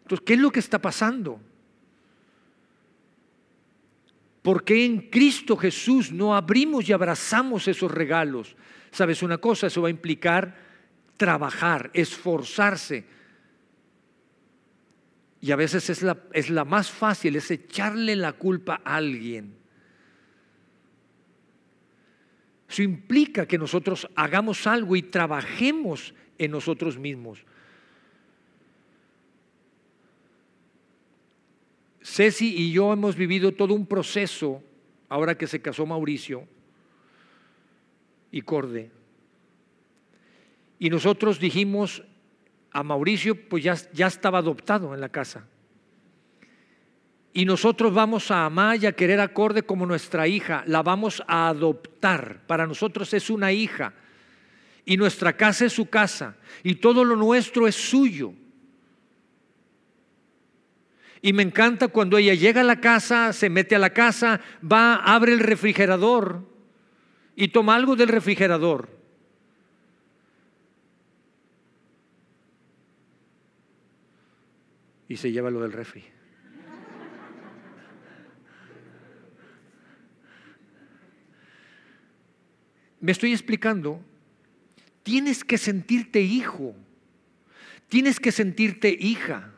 Entonces, 0.06 0.24
¿qué 0.24 0.34
es 0.34 0.38
lo 0.40 0.52
que 0.52 0.60
está 0.60 0.80
pasando? 0.80 1.40
¿Por 4.40 4.62
qué 4.62 4.84
en 4.84 5.10
Cristo 5.10 5.56
Jesús 5.56 6.12
no 6.12 6.36
abrimos 6.36 6.88
y 6.88 6.92
abrazamos 6.92 7.66
esos 7.66 7.90
regalos? 7.90 8.54
¿Sabes 8.92 9.24
una 9.24 9.38
cosa? 9.38 9.66
Eso 9.66 9.82
va 9.82 9.88
a 9.88 9.90
implicar 9.90 10.56
trabajar, 11.16 11.90
esforzarse. 11.92 13.04
Y 15.40 15.50
a 15.50 15.56
veces 15.56 15.90
es 15.90 16.02
la, 16.02 16.16
es 16.32 16.50
la 16.50 16.64
más 16.64 16.88
fácil, 16.88 17.34
es 17.34 17.50
echarle 17.50 18.14
la 18.14 18.34
culpa 18.34 18.82
a 18.84 18.94
alguien. 18.94 19.56
Eso 22.68 22.82
implica 22.82 23.46
que 23.46 23.58
nosotros 23.58 24.08
hagamos 24.14 24.68
algo 24.68 24.94
y 24.94 25.02
trabajemos 25.02 26.14
en 26.38 26.52
nosotros 26.52 26.96
mismos. 26.96 27.44
Ceci 32.16 32.54
y 32.56 32.72
yo 32.72 32.94
hemos 32.94 33.14
vivido 33.14 33.52
todo 33.52 33.74
un 33.74 33.84
proceso 33.84 34.62
ahora 35.10 35.36
que 35.36 35.46
se 35.46 35.60
casó 35.60 35.84
Mauricio 35.84 36.48
y 38.30 38.40
Corde. 38.40 38.90
Y 40.78 40.88
nosotros 40.88 41.38
dijimos 41.38 42.02
a 42.70 42.82
Mauricio, 42.82 43.48
pues 43.48 43.64
ya, 43.64 43.76
ya 43.92 44.06
estaba 44.06 44.38
adoptado 44.38 44.94
en 44.94 45.00
la 45.02 45.10
casa. 45.10 45.46
Y 47.34 47.44
nosotros 47.44 47.92
vamos 47.92 48.30
a 48.30 48.46
amar 48.46 48.82
y 48.82 48.86
a 48.86 48.92
querer 48.92 49.20
a 49.20 49.28
Corde 49.28 49.64
como 49.64 49.84
nuestra 49.84 50.26
hija, 50.26 50.64
la 50.66 50.82
vamos 50.82 51.22
a 51.28 51.48
adoptar. 51.48 52.46
Para 52.46 52.66
nosotros 52.66 53.12
es 53.12 53.28
una 53.28 53.52
hija. 53.52 53.92
Y 54.86 54.96
nuestra 54.96 55.36
casa 55.36 55.66
es 55.66 55.74
su 55.74 55.90
casa. 55.90 56.38
Y 56.62 56.76
todo 56.76 57.04
lo 57.04 57.14
nuestro 57.14 57.68
es 57.68 57.74
suyo. 57.74 58.32
Y 61.26 61.32
me 61.32 61.42
encanta 61.42 61.88
cuando 61.88 62.18
ella 62.18 62.34
llega 62.34 62.60
a 62.60 62.64
la 62.64 62.80
casa, 62.80 63.32
se 63.32 63.50
mete 63.50 63.74
a 63.74 63.80
la 63.80 63.90
casa, 63.90 64.40
va, 64.62 64.94
abre 64.94 65.32
el 65.32 65.40
refrigerador 65.40 66.48
y 67.34 67.48
toma 67.48 67.74
algo 67.74 67.96
del 67.96 68.06
refrigerador. 68.06 68.88
Y 75.08 75.16
se 75.16 75.32
lleva 75.32 75.50
lo 75.50 75.62
del 75.62 75.72
refri. 75.72 76.04
Me 83.00 83.10
estoy 83.10 83.32
explicando. 83.32 84.00
Tienes 85.02 85.42
que 85.42 85.58
sentirte 85.58 86.20
hijo. 86.20 86.76
Tienes 87.88 88.20
que 88.20 88.30
sentirte 88.30 88.96
hija. 88.96 89.55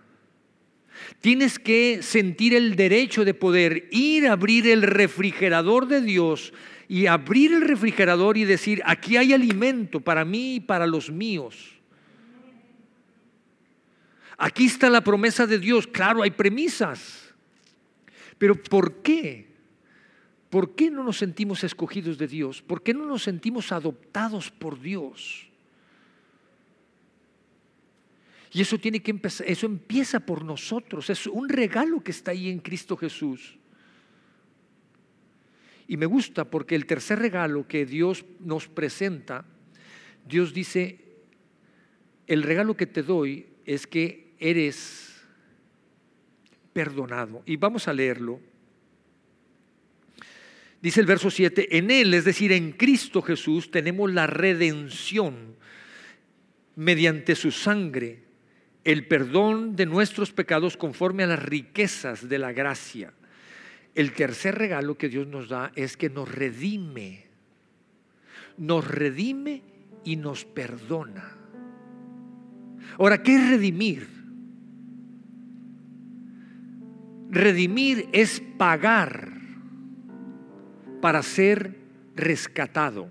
Tienes 1.21 1.59
que 1.59 2.01
sentir 2.03 2.55
el 2.55 2.77
derecho 2.77 3.25
de 3.25 3.35
poder 3.35 3.89
ir 3.91 4.27
a 4.27 4.33
abrir 4.33 4.67
el 4.67 4.83
refrigerador 4.83 5.87
de 5.87 6.01
Dios 6.01 6.53
y 6.89 7.07
abrir 7.07 7.53
el 7.53 7.63
refrigerador 7.63 8.37
y 8.37 8.45
decir, 8.45 8.83
aquí 8.85 9.17
hay 9.17 9.33
alimento 9.33 10.01
para 10.01 10.25
mí 10.25 10.57
y 10.57 10.61
para 10.61 10.87
los 10.87 11.11
míos. 11.11 11.75
Aquí 14.39 14.67
está 14.67 14.89
la 14.89 15.03
promesa 15.03 15.47
de 15.47 15.59
Dios. 15.59 15.87
Claro, 15.87 16.23
hay 16.23 16.31
premisas. 16.31 17.35
Pero 18.39 18.55
¿por 18.55 19.03
qué? 19.03 19.49
¿Por 20.49 20.75
qué 20.75 20.91
no 20.91 21.05
nos 21.05 21.19
sentimos 21.19 21.65
escogidos 21.65 22.17
de 22.17 22.29
Dios? 22.29 22.63
¿Por 22.63 22.83
qué 22.83 22.95
no 22.95 23.05
nos 23.05 23.25
sentimos 23.25 23.73
adoptados 23.73 24.51
por 24.51 24.81
Dios? 24.81 25.48
Y 28.53 28.63
eso 28.63 28.79
tiene 28.79 29.01
que 29.01 29.11
empezar, 29.11 29.47
eso 29.49 29.67
empieza 29.67 30.21
por 30.21 30.45
nosotros, 30.45 31.11
es 31.11 31.27
un 31.27 31.49
regalo 31.49 32.03
que 32.03 32.13
está 32.13 32.31
ahí 32.31 32.49
en 32.49 32.61
Cristo 32.61 32.97
Jesús. 32.97 33.59
Y 35.87 35.97
me 35.97 36.07
gusta 36.07 36.45
porque 36.45 36.75
el 36.75 36.87
tercer 36.87 37.19
regalo 37.19 37.67
que 37.67 37.87
Dios 37.87 38.25
nos 38.41 38.69
presenta, 38.69 39.45
Dios 40.27 40.53
dice, 40.53 41.01
el 42.27 42.43
regalo 42.43 42.77
que 42.77 42.87
te 42.87 43.03
doy 43.03 43.47
es 43.65 43.87
que 43.87 44.35
eres 44.39 45.17
perdonado. 46.73 47.43
Y 47.47 47.57
vamos 47.57 47.89
a 47.89 47.93
leerlo. 47.93 48.41
Dice 50.81 51.01
el 51.01 51.07
verso 51.07 51.31
7, 51.31 51.77
en 51.77 51.91
Él, 51.91 52.15
es 52.15 52.25
decir, 52.25 52.53
en 52.53 52.73
Cristo 52.73 53.21
Jesús, 53.21 53.71
tenemos 53.71 54.13
la 54.13 54.27
redención 54.27 55.57
mediante 56.77 57.35
su 57.35 57.51
sangre, 57.51 58.28
el 58.89 59.07
perdón 59.07 59.77
de 59.77 59.85
nuestros 59.85 60.33
pecados 60.33 60.79
conforme 60.79 61.23
a 61.23 61.27
las 61.27 61.43
riquezas 61.43 62.27
de 62.27 62.39
la 62.39 62.55
gracia. 62.55 63.13
El 63.95 64.13
tercer 64.13 64.55
regalo 64.55 64.97
que 64.97 65.11
Dios 65.11 65.27
nos 65.27 65.51
da 65.51 65.73
es 65.75 65.99
que 65.99 66.09
nos 66.09 66.27
redime, 66.27 67.27
nos 68.57 68.89
redime 68.89 69.63
y 70.05 70.17
nos 70.17 70.47
perdona. 70.47 71.37
Ahora, 72.99 73.23
¿qué 73.23 73.35
es 73.35 73.51
redimir? 73.51 74.09
Redimir 77.29 78.09
es 78.13 78.41
pagar 78.57 79.33
para 81.03 81.23
ser 81.23 81.77
rescatado. 82.17 83.11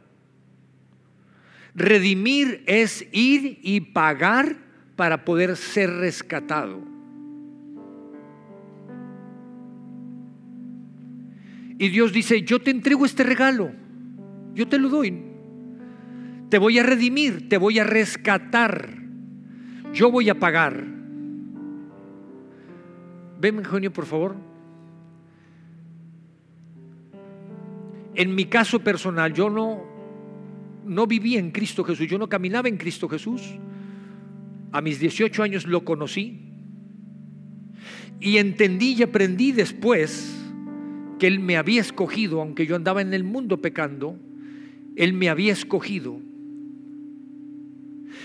Redimir 1.75 2.63
es 2.65 3.05
ir 3.11 3.59
y 3.61 3.81
pagar 3.81 4.65
para 4.97 5.23
poder 5.23 5.55
ser 5.55 5.89
rescatado. 5.91 6.81
Y 11.77 11.89
Dios 11.89 12.11
dice, 12.11 12.41
yo 12.41 12.59
te 12.59 12.71
entrego 12.71 13.05
este 13.05 13.23
regalo, 13.23 13.71
yo 14.55 14.67
te 14.67 14.79
lo 14.79 14.89
doy. 14.89 15.23
Te 16.49 16.57
voy 16.57 16.79
a 16.79 16.83
redimir, 16.83 17.47
te 17.47 17.57
voy 17.57 17.77
a 17.77 17.83
rescatar, 17.83 18.89
yo 19.93 20.09
voy 20.09 20.29
a 20.29 20.39
pagar. 20.39 20.83
Ven, 23.39 23.57
Eugenio, 23.57 23.93
por 23.93 24.07
favor. 24.07 24.35
En 28.15 28.33
mi 28.33 28.45
caso 28.45 28.79
personal, 28.79 29.31
yo 29.31 29.51
no, 29.51 29.83
no 30.85 31.05
vivía 31.05 31.37
en 31.37 31.51
Cristo 31.51 31.83
Jesús, 31.83 32.07
yo 32.07 32.17
no 32.17 32.27
caminaba 32.27 32.67
en 32.67 32.77
Cristo 32.77 33.07
Jesús. 33.07 33.59
A 34.71 34.81
mis 34.81 34.99
18 34.99 35.43
años 35.43 35.65
lo 35.65 35.85
conocí 35.85 36.47
y 38.19 38.37
entendí 38.37 38.95
y 38.97 39.03
aprendí 39.03 39.51
después 39.51 40.33
que 41.19 41.27
Él 41.27 41.39
me 41.39 41.57
había 41.57 41.81
escogido, 41.81 42.41
aunque 42.41 42.65
yo 42.65 42.75
andaba 42.75 43.01
en 43.01 43.13
el 43.13 43.23
mundo 43.23 43.61
pecando, 43.61 44.17
Él 44.95 45.13
me 45.13 45.29
había 45.29 45.53
escogido. 45.53 46.19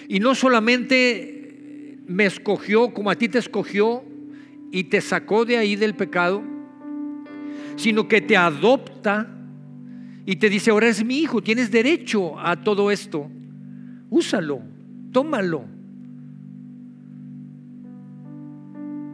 Y 0.08 0.20
no 0.20 0.34
solamente 0.34 1.98
me 2.06 2.26
escogió 2.26 2.92
como 2.92 3.10
a 3.10 3.16
ti 3.16 3.28
te 3.28 3.38
escogió 3.38 4.04
y 4.70 4.84
te 4.84 5.00
sacó 5.00 5.44
de 5.44 5.58
ahí 5.58 5.76
del 5.76 5.94
pecado, 5.94 6.42
sino 7.76 8.08
que 8.08 8.20
te 8.20 8.36
adopta 8.36 9.38
y 10.24 10.36
te 10.36 10.48
dice, 10.48 10.70
ahora 10.70 10.88
es 10.88 11.04
mi 11.04 11.18
hijo, 11.18 11.42
tienes 11.42 11.70
derecho 11.70 12.38
a 12.38 12.62
todo 12.62 12.90
esto. 12.90 13.30
Úsalo, 14.10 14.62
tómalo. 15.12 15.71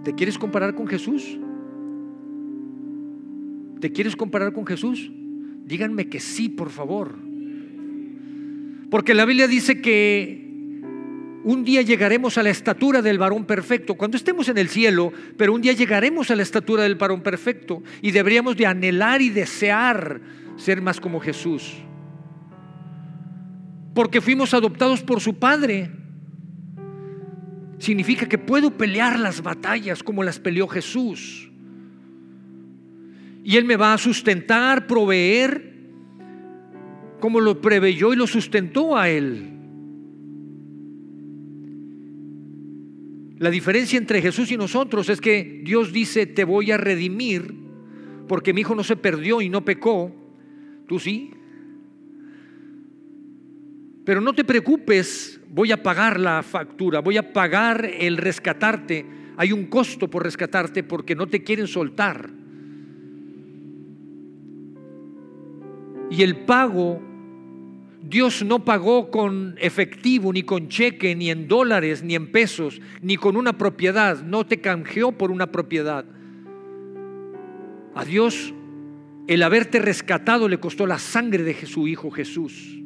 ¿Te 0.08 0.14
quieres 0.14 0.38
comparar 0.38 0.74
con 0.74 0.86
Jesús? 0.86 1.38
¿Te 3.78 3.92
quieres 3.92 4.16
comparar 4.16 4.54
con 4.54 4.64
Jesús? 4.64 5.12
Díganme 5.66 6.08
que 6.08 6.18
sí, 6.18 6.48
por 6.48 6.70
favor. 6.70 7.18
Porque 8.90 9.12
la 9.12 9.26
Biblia 9.26 9.46
dice 9.46 9.82
que 9.82 10.80
un 11.44 11.62
día 11.62 11.82
llegaremos 11.82 12.38
a 12.38 12.42
la 12.42 12.48
estatura 12.48 13.02
del 13.02 13.18
varón 13.18 13.44
perfecto, 13.44 13.96
cuando 13.96 14.16
estemos 14.16 14.48
en 14.48 14.56
el 14.56 14.70
cielo, 14.70 15.12
pero 15.36 15.52
un 15.52 15.60
día 15.60 15.74
llegaremos 15.74 16.30
a 16.30 16.36
la 16.36 16.42
estatura 16.42 16.84
del 16.84 16.94
varón 16.94 17.20
perfecto 17.20 17.82
y 18.00 18.10
deberíamos 18.10 18.56
de 18.56 18.64
anhelar 18.64 19.20
y 19.20 19.28
desear 19.28 20.22
ser 20.56 20.80
más 20.80 21.02
como 21.02 21.20
Jesús. 21.20 21.74
Porque 23.92 24.22
fuimos 24.22 24.54
adoptados 24.54 25.02
por 25.02 25.20
su 25.20 25.34
Padre. 25.38 25.90
Significa 27.78 28.26
que 28.26 28.38
puedo 28.38 28.70
pelear 28.70 29.18
las 29.18 29.42
batallas 29.42 30.02
como 30.02 30.22
las 30.22 30.38
peleó 30.38 30.66
Jesús. 30.68 31.50
Y 33.44 33.56
Él 33.56 33.64
me 33.64 33.76
va 33.76 33.94
a 33.94 33.98
sustentar, 33.98 34.86
proveer, 34.86 35.74
como 37.20 37.40
lo 37.40 37.60
preveyó 37.60 38.12
y 38.12 38.16
lo 38.16 38.26
sustentó 38.26 38.96
a 38.96 39.08
Él. 39.08 39.54
La 43.38 43.50
diferencia 43.50 43.96
entre 43.96 44.20
Jesús 44.20 44.50
y 44.50 44.56
nosotros 44.56 45.08
es 45.08 45.20
que 45.20 45.62
Dios 45.64 45.92
dice, 45.92 46.26
te 46.26 46.44
voy 46.44 46.72
a 46.72 46.76
redimir, 46.76 47.54
porque 48.26 48.52
mi 48.52 48.62
hijo 48.62 48.74
no 48.74 48.82
se 48.82 48.96
perdió 48.96 49.40
y 49.40 49.48
no 49.48 49.64
pecó, 49.64 50.12
Tú 50.88 50.98
sí. 50.98 51.30
Pero 54.04 54.22
no 54.22 54.32
te 54.32 54.42
preocupes, 54.42 55.37
voy 55.50 55.72
a 55.72 55.82
pagar 55.82 56.20
la 56.20 56.42
factura, 56.42 57.00
voy 57.00 57.16
a 57.16 57.32
pagar 57.32 57.84
el 57.84 58.16
rescatarte. 58.16 59.04
Hay 59.36 59.52
un 59.52 59.66
costo 59.66 60.08
por 60.08 60.24
rescatarte 60.24 60.82
porque 60.82 61.14
no 61.14 61.26
te 61.26 61.42
quieren 61.42 61.66
soltar. 61.66 62.30
Y 66.10 66.22
el 66.22 66.36
pago, 66.36 67.00
Dios 68.02 68.44
no 68.44 68.64
pagó 68.64 69.10
con 69.10 69.54
efectivo, 69.58 70.32
ni 70.32 70.42
con 70.42 70.68
cheque, 70.68 71.14
ni 71.14 71.30
en 71.30 71.46
dólares, 71.48 72.02
ni 72.02 72.14
en 72.14 72.32
pesos, 72.32 72.80
ni 73.02 73.16
con 73.16 73.36
una 73.36 73.58
propiedad. 73.58 74.22
No 74.22 74.46
te 74.46 74.60
canjeó 74.60 75.12
por 75.12 75.30
una 75.30 75.52
propiedad. 75.52 76.04
A 77.94 78.04
Dios 78.04 78.54
el 79.26 79.42
haberte 79.42 79.78
rescatado 79.78 80.48
le 80.48 80.58
costó 80.58 80.86
la 80.86 80.98
sangre 80.98 81.42
de 81.42 81.66
su 81.66 81.86
Hijo 81.86 82.10
Jesús. 82.10 82.78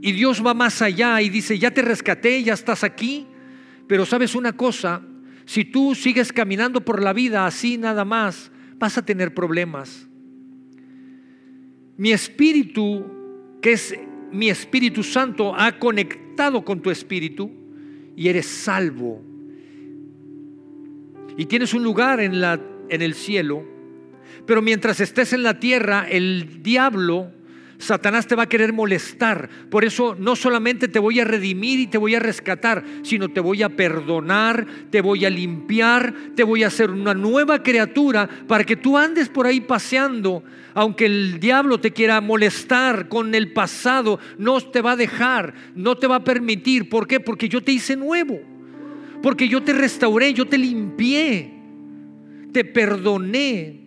Y 0.00 0.12
Dios 0.12 0.44
va 0.44 0.54
más 0.54 0.80
allá 0.82 1.20
y 1.20 1.28
dice, 1.28 1.58
ya 1.58 1.70
te 1.72 1.82
rescaté, 1.82 2.42
ya 2.42 2.54
estás 2.54 2.84
aquí, 2.84 3.26
pero 3.86 4.06
sabes 4.06 4.34
una 4.34 4.52
cosa, 4.52 5.02
si 5.44 5.64
tú 5.64 5.94
sigues 5.94 6.32
caminando 6.32 6.84
por 6.84 7.02
la 7.02 7.12
vida 7.12 7.46
así 7.46 7.78
nada 7.78 8.04
más, 8.04 8.50
vas 8.78 8.98
a 8.98 9.04
tener 9.04 9.34
problemas. 9.34 10.06
Mi 11.96 12.12
espíritu, 12.12 13.04
que 13.60 13.72
es 13.72 13.94
mi 14.30 14.50
Espíritu 14.50 15.02
Santo, 15.02 15.54
ha 15.56 15.78
conectado 15.78 16.64
con 16.64 16.80
tu 16.80 16.90
espíritu 16.90 17.50
y 18.14 18.28
eres 18.28 18.46
salvo. 18.46 19.22
Y 21.36 21.46
tienes 21.46 21.74
un 21.74 21.82
lugar 21.82 22.20
en, 22.20 22.40
la, 22.40 22.60
en 22.88 23.02
el 23.02 23.14
cielo 23.14 23.78
pero 24.48 24.62
mientras 24.62 25.00
estés 25.00 25.34
en 25.34 25.42
la 25.42 25.60
tierra, 25.60 26.06
el 26.08 26.62
diablo, 26.62 27.30
Satanás 27.78 28.26
te 28.26 28.34
va 28.34 28.42
a 28.42 28.48
querer 28.48 28.72
molestar. 28.72 29.48
Por 29.70 29.84
eso 29.84 30.16
no 30.18 30.34
solamente 30.34 30.88
te 30.88 30.98
voy 30.98 31.20
a 31.20 31.24
redimir 31.24 31.78
y 31.78 31.86
te 31.86 31.96
voy 31.96 32.14
a 32.16 32.20
rescatar, 32.20 32.84
sino 33.02 33.28
te 33.28 33.40
voy 33.40 33.62
a 33.62 33.68
perdonar, 33.68 34.66
te 34.90 35.00
voy 35.00 35.24
a 35.24 35.30
limpiar, 35.30 36.12
te 36.34 36.42
voy 36.42 36.64
a 36.64 36.66
hacer 36.66 36.90
una 36.90 37.14
nueva 37.14 37.62
criatura 37.62 38.28
para 38.48 38.64
que 38.64 38.76
tú 38.76 38.98
andes 38.98 39.28
por 39.28 39.46
ahí 39.46 39.60
paseando. 39.60 40.42
Aunque 40.74 41.06
el 41.06 41.38
diablo 41.38 41.78
te 41.78 41.92
quiera 41.92 42.20
molestar 42.20 43.08
con 43.08 43.34
el 43.34 43.52
pasado, 43.52 44.18
no 44.38 44.60
te 44.60 44.82
va 44.82 44.92
a 44.92 44.96
dejar, 44.96 45.54
no 45.76 45.96
te 45.96 46.08
va 46.08 46.16
a 46.16 46.24
permitir. 46.24 46.88
¿Por 46.88 47.06
qué? 47.06 47.20
Porque 47.20 47.48
yo 47.48 47.62
te 47.62 47.72
hice 47.72 47.96
nuevo. 47.96 48.40
Porque 49.22 49.48
yo 49.48 49.62
te 49.62 49.72
restauré, 49.72 50.32
yo 50.32 50.46
te 50.46 50.58
limpié, 50.58 51.52
te 52.52 52.64
perdoné, 52.64 53.77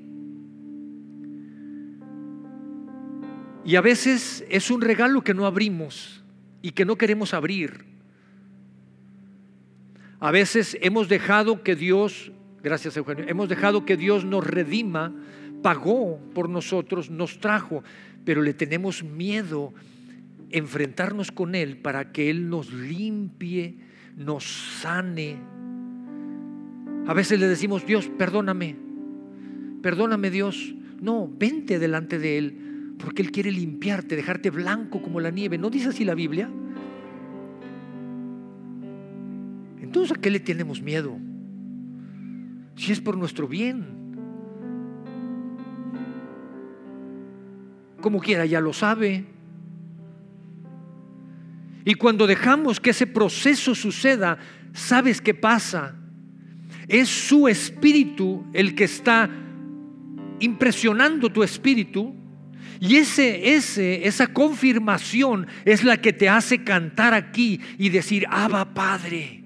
Y 3.64 3.76
a 3.76 3.82
veces 3.82 4.44
es 4.50 4.72
un 4.72 4.82
regalo 4.82 5.24
que 5.24 5.34
no 5.34 5.46
abrimos 5.46 6.24
y 6.62 6.72
que 6.72 6.86
no 6.86 6.98
queremos 6.98 7.34
abrir. 7.34 7.86
A 10.20 10.32
veces 10.32 10.78
hemos 10.82 11.10
dejado 11.10 11.64
que 11.64 11.76
Dios, 11.76 12.32
gracias 12.64 12.98
Eugenio, 12.98 13.26
hemos 13.28 13.50
dejado 13.50 13.86
que 13.86 13.98
Dios 13.98 14.26
nos 14.26 14.46
redima, 14.46 15.14
pagó 15.62 16.20
por 16.34 16.50
nosotros, 16.50 17.10
nos 17.10 17.40
trajo, 17.40 17.84
pero 18.26 18.42
le 18.42 18.54
tenemos 18.54 19.04
miedo 19.04 19.74
enfrentarnos 20.52 21.32
con 21.32 21.56
Él 21.56 21.78
para 21.78 22.12
que 22.12 22.30
Él 22.30 22.50
nos 22.50 22.72
limpie, 22.72 23.78
nos 24.16 24.44
sane. 24.82 25.38
A 27.08 27.14
veces 27.14 27.40
le 27.40 27.48
decimos, 27.48 27.86
Dios, 27.86 28.10
perdóname, 28.18 28.76
perdóname 29.82 30.30
Dios. 30.30 30.76
No, 31.00 31.28
vente 31.28 31.80
delante 31.80 32.20
de 32.20 32.38
Él, 32.38 32.71
porque 33.02 33.22
Él 33.22 33.32
quiere 33.32 33.52
limpiarte, 33.52 34.16
dejarte 34.16 34.50
blanco 34.50 35.02
como 35.02 35.20
la 35.20 35.32
nieve. 35.32 35.58
¿No 35.58 35.70
dice 35.70 35.90
así 35.90 36.06
la 36.06 36.16
Biblia? 36.16 36.50
Entonces, 39.82 40.16
¿a 40.16 40.22
qué 40.22 40.30
le 40.30 40.40
tenemos 40.40 40.82
miedo? 40.82 41.18
Si 42.76 42.92
es 42.92 43.02
por 43.02 43.18
nuestro 43.18 43.48
bien. 43.48 43.86
Como 48.00 48.20
quiera, 48.20 48.46
ya 48.46 48.62
lo 48.62 48.74
sabe. 48.74 49.26
Y 51.84 51.96
cuando 51.96 52.28
dejamos 52.28 52.80
que 52.80 52.92
ese 52.92 53.08
proceso 53.08 53.76
suceda, 53.76 54.38
¿sabes 54.74 55.22
qué 55.22 55.34
pasa? 55.34 55.96
Es 56.88 57.10
su 57.10 57.48
espíritu 57.48 58.46
el 58.54 58.76
que 58.76 58.84
está 58.84 59.30
impresionando 60.40 61.32
tu 61.32 61.44
espíritu 61.44 62.21
y 62.80 62.96
ese, 62.98 63.56
ese, 63.56 64.08
esa 64.08 64.28
confirmación 64.28 65.48
es 65.66 65.84
la 65.84 65.98
que 65.98 66.14
te 66.14 66.30
hace 66.30 66.64
cantar 66.64 67.14
aquí 67.14 67.60
y 67.78 67.90
decir, 67.90 68.26
Abba 68.30 68.74
Padre. 68.74 69.42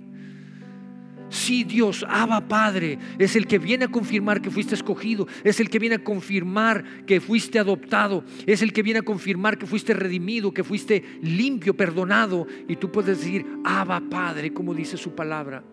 Sí, 1.30 1.64
Dios, 1.64 2.06
Abba 2.08 2.48
Padre, 2.48 2.98
es 3.20 3.36
el 3.36 3.46
que 3.48 3.60
viene 3.60 3.86
a 3.86 3.88
confirmar 3.90 4.42
que 4.42 4.52
fuiste 4.52 4.76
escogido, 4.76 5.28
es 5.44 5.60
el 5.60 5.70
que 5.70 5.80
viene 5.80 5.96
a 5.96 6.04
confirmar 6.04 7.06
que 7.06 7.20
fuiste 7.20 7.60
adoptado, 7.60 8.24
es 8.46 8.62
el 8.62 8.72
que 8.72 8.84
viene 8.84 9.00
a 9.00 9.04
confirmar 9.04 9.58
que 9.58 9.66
fuiste 9.66 9.94
redimido, 9.94 10.54
que 10.54 10.64
fuiste 10.64 11.04
limpio, 11.22 11.76
perdonado. 11.76 12.48
Y 12.70 12.78
tú 12.78 12.92
puedes 12.92 13.18
decir, 13.20 13.46
Abba 13.66 14.02
Padre, 14.10 14.54
como 14.54 14.74
dice 14.74 14.98
su 14.98 15.14
palabra. 15.14 15.64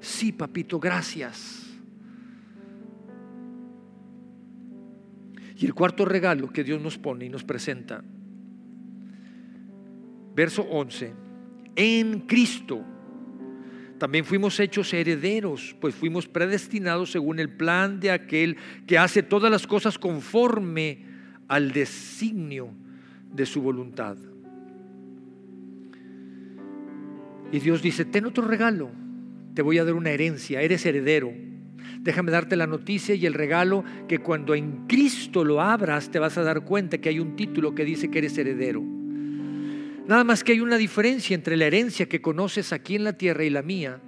Sí, 0.00 0.32
papito, 0.32 0.80
gracias. 0.80 1.69
Y 5.60 5.66
el 5.66 5.74
cuarto 5.74 6.06
regalo 6.06 6.50
que 6.50 6.64
Dios 6.64 6.80
nos 6.80 6.96
pone 6.96 7.26
y 7.26 7.28
nos 7.28 7.44
presenta, 7.44 8.02
verso 10.34 10.62
11, 10.62 11.12
en 11.76 12.20
Cristo. 12.20 12.82
También 13.98 14.24
fuimos 14.24 14.58
hechos 14.58 14.94
herederos, 14.94 15.76
pues 15.78 15.94
fuimos 15.94 16.26
predestinados 16.26 17.12
según 17.12 17.38
el 17.38 17.50
plan 17.50 18.00
de 18.00 18.10
aquel 18.10 18.56
que 18.86 18.96
hace 18.96 19.22
todas 19.22 19.50
las 19.50 19.66
cosas 19.66 19.98
conforme 19.98 21.04
al 21.46 21.72
designio 21.72 22.70
de 23.30 23.44
su 23.44 23.60
voluntad. 23.60 24.16
Y 27.52 27.58
Dios 27.58 27.82
dice, 27.82 28.06
ten 28.06 28.24
otro 28.24 28.46
regalo, 28.46 28.90
te 29.52 29.60
voy 29.60 29.76
a 29.76 29.84
dar 29.84 29.92
una 29.92 30.10
herencia, 30.10 30.62
eres 30.62 30.86
heredero. 30.86 31.49
Déjame 32.02 32.32
darte 32.32 32.56
la 32.56 32.66
noticia 32.66 33.14
y 33.14 33.26
el 33.26 33.34
regalo 33.34 33.84
que 34.08 34.18
cuando 34.18 34.54
en 34.54 34.86
Cristo 34.86 35.44
lo 35.44 35.60
abras 35.60 36.10
te 36.10 36.18
vas 36.18 36.38
a 36.38 36.42
dar 36.42 36.64
cuenta 36.64 36.98
que 36.98 37.10
hay 37.10 37.20
un 37.20 37.36
título 37.36 37.74
que 37.74 37.84
dice 37.84 38.10
que 38.10 38.18
eres 38.18 38.38
heredero. 38.38 38.82
Nada 40.06 40.24
más 40.24 40.42
que 40.42 40.52
hay 40.52 40.60
una 40.60 40.78
diferencia 40.78 41.34
entre 41.34 41.58
la 41.58 41.66
herencia 41.66 42.08
que 42.08 42.22
conoces 42.22 42.72
aquí 42.72 42.96
en 42.96 43.04
la 43.04 43.12
tierra 43.12 43.44
y 43.44 43.50
la 43.50 43.62
mía. 43.62 44.00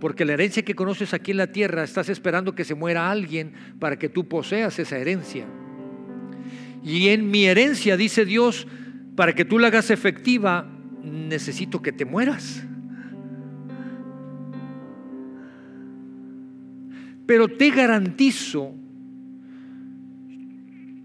Porque 0.00 0.24
la 0.24 0.34
herencia 0.34 0.64
que 0.64 0.74
conoces 0.74 1.14
aquí 1.14 1.30
en 1.30 1.38
la 1.38 1.52
tierra 1.52 1.84
estás 1.84 2.08
esperando 2.08 2.54
que 2.54 2.64
se 2.64 2.74
muera 2.74 3.10
alguien 3.10 3.52
para 3.78 3.98
que 3.98 4.08
tú 4.08 4.28
poseas 4.28 4.78
esa 4.78 4.98
herencia. 4.98 5.46
Y 6.84 7.08
en 7.08 7.30
mi 7.30 7.46
herencia, 7.46 7.96
dice 7.96 8.24
Dios, 8.24 8.66
para 9.16 9.34
que 9.34 9.44
tú 9.44 9.58
la 9.58 9.68
hagas 9.68 9.90
efectiva, 9.90 10.70
necesito 11.02 11.82
que 11.82 11.92
te 11.92 12.04
mueras. 12.04 12.64
Pero 17.28 17.46
te 17.46 17.70
garantizo, 17.70 18.74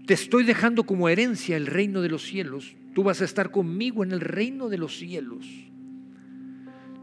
te 0.06 0.14
estoy 0.14 0.42
dejando 0.42 0.82
como 0.82 1.08
herencia 1.08 1.56
el 1.56 1.66
reino 1.66 2.02
de 2.02 2.08
los 2.08 2.24
cielos 2.24 2.74
Tú 2.94 3.02
vas 3.02 3.20
a 3.20 3.24
estar 3.24 3.50
conmigo 3.50 4.04
en 4.04 4.12
el 4.12 4.20
reino 4.20 4.68
de 4.68 4.78
los 4.78 4.96
cielos. 4.96 5.46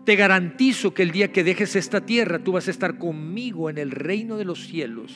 Te 0.05 0.15
garantizo 0.15 0.93
que 0.93 1.03
el 1.03 1.11
día 1.11 1.31
que 1.31 1.43
dejes 1.43 1.75
esta 1.75 2.05
tierra, 2.05 2.39
tú 2.39 2.53
vas 2.53 2.69
a 2.69 2.71
estar 2.71 2.97
conmigo 2.97 3.69
en 3.69 3.77
el 3.77 3.91
reino 3.91 4.37
de 4.37 4.45
los 4.45 4.65
cielos. 4.65 5.13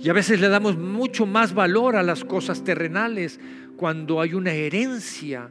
Y 0.00 0.08
a 0.08 0.14
veces 0.14 0.40
le 0.40 0.48
damos 0.48 0.78
mucho 0.78 1.26
más 1.26 1.54
valor 1.54 1.96
a 1.96 2.02
las 2.02 2.24
cosas 2.24 2.64
terrenales 2.64 3.38
cuando 3.76 4.20
hay 4.20 4.32
una 4.32 4.52
herencia 4.52 5.50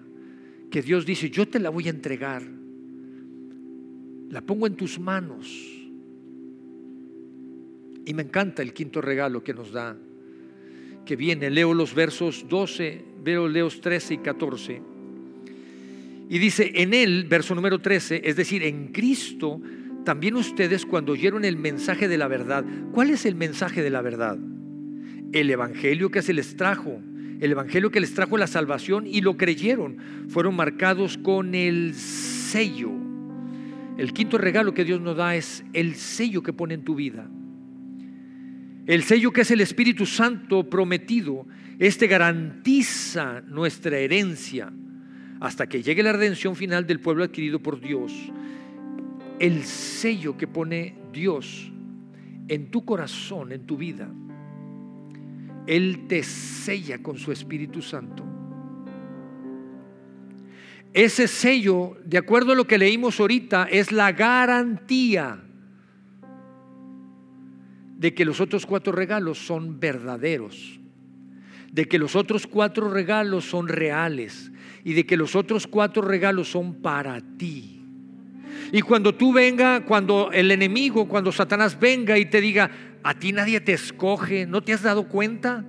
que 0.72 0.82
Dios 0.82 1.06
dice, 1.06 1.30
yo 1.30 1.48
te 1.48 1.60
la 1.60 1.70
voy 1.70 1.88
a 1.88 1.92
entregar. 1.92 2.42
La 4.30 4.42
pongo 4.42 4.68
en 4.68 4.76
tus 4.76 5.00
manos. 5.00 5.48
Y 8.06 8.14
me 8.14 8.24
encanta 8.24 8.62
el 8.62 8.74
quinto 8.74 9.02
regalo 9.02 9.44
que 9.44 9.54
nos 9.54 9.72
da 9.72 9.98
que 11.06 11.16
viene. 11.16 11.50
Leo 11.50 11.74
los 11.74 11.94
versos 11.94 12.46
12, 12.50 13.06
veo 13.24 13.48
leos 13.48 13.80
13 13.80 14.16
y 14.16 14.18
14. 14.18 14.82
Y 16.28 16.40
dice, 16.40 16.72
en 16.76 16.94
él, 16.94 17.26
verso 17.30 17.54
número 17.54 17.80
13, 17.80 18.22
es 18.26 18.36
decir, 18.36 18.64
en 18.64 18.88
Cristo, 18.88 19.62
también 20.04 20.36
ustedes 20.36 20.86
cuando 20.86 21.14
oyeron 21.14 21.46
el 21.46 21.56
mensaje 21.56 22.08
de 22.08 22.18
la 22.18 22.28
verdad, 22.28 22.66
¿cuál 22.92 23.12
es 23.12 23.26
el 23.26 23.36
mensaje 23.36 23.84
de 23.84 23.92
la 23.92 24.02
verdad? 24.02 24.38
El 25.32 25.50
Evangelio 25.50 26.10
que 26.10 26.24
se 26.24 26.34
les 26.34 26.56
trajo, 26.56 27.00
el 27.40 27.52
Evangelio 27.52 27.92
que 27.92 28.00
les 28.00 28.14
trajo 28.14 28.38
la 28.38 28.48
salvación 28.48 29.06
y 29.06 29.22
lo 29.22 29.38
creyeron, 29.38 29.98
fueron 30.28 30.56
marcados 30.56 31.18
con 31.20 31.54
el 31.54 31.94
sello. 31.94 32.95
El 33.98 34.12
quinto 34.14 34.38
regalo 34.38 34.74
que 34.74 34.84
Dios 34.84 35.00
nos 35.00 35.16
da 35.16 35.36
es 35.36 35.64
el 35.74 35.96
sello 35.96 36.44
que 36.44 36.54
pone 36.54 36.74
en 36.74 36.84
tu 36.84 36.96
vida. 36.96 37.30
El 38.86 39.04
sello 39.04 39.32
que 39.32 39.42
es 39.42 39.52
el 39.52 39.62
Espíritu 39.62 40.06
Santo 40.06 40.70
prometido, 40.70 41.48
este 41.80 42.08
garantiza 42.08 43.42
nuestra 43.42 43.98
herencia 43.98 44.72
hasta 45.40 45.68
que 45.68 45.82
llegue 45.82 46.04
la 46.04 46.14
redención 46.14 46.56
final 46.56 46.86
del 46.86 47.00
pueblo 47.00 47.24
adquirido 47.24 47.60
por 47.60 47.80
Dios. 47.80 48.12
El 49.40 49.64
sello 49.64 50.38
que 50.38 50.48
pone 50.48 50.96
Dios 51.12 51.72
en 52.48 52.70
tu 52.70 52.86
corazón, 52.86 53.52
en 53.52 53.66
tu 53.66 53.78
vida, 53.78 54.10
Él 55.68 56.06
te 56.08 56.22
sella 56.22 57.02
con 57.02 57.18
su 57.18 57.32
Espíritu 57.32 57.82
Santo. 57.82 58.35
Ese 60.96 61.28
sello, 61.28 61.98
de 62.06 62.18
acuerdo 62.18 62.54
a 62.54 62.56
lo 62.56 62.68
que 62.68 62.78
leímos 62.78 63.20
ahorita, 63.20 63.68
es 63.70 63.92
la 63.92 64.14
garantía 64.14 65.44
de 67.98 68.14
que 68.14 68.24
los 68.24 68.40
otros 68.40 68.66
cuatro 68.66 68.94
regalos 68.94 69.38
son 69.46 69.78
verdaderos, 69.78 70.80
de 71.70 71.86
que 71.90 72.00
los 72.00 72.16
otros 72.16 72.48
cuatro 72.48 72.90
regalos 72.90 73.44
son 73.44 73.68
reales 73.68 74.54
y 74.86 74.94
de 74.94 75.06
que 75.06 75.18
los 75.18 75.36
otros 75.36 75.68
cuatro 75.68 76.02
regalos 76.02 76.50
son 76.50 76.76
para 76.76 77.20
ti. 77.20 77.84
Y 78.72 78.80
cuando 78.80 79.14
tú 79.14 79.34
venga, 79.34 79.84
cuando 79.84 80.32
el 80.32 80.50
enemigo, 80.50 81.10
cuando 81.10 81.34
Satanás 81.34 81.78
venga 81.78 82.18
y 82.18 82.28
te 82.28 82.40
diga, 82.40 82.72
a 83.04 83.14
ti 83.16 83.34
nadie 83.34 83.60
te 83.60 83.74
escoge, 83.74 84.46
¿no 84.46 84.64
te 84.64 84.72
has 84.72 84.84
dado 84.84 85.10
cuenta? 85.10 85.66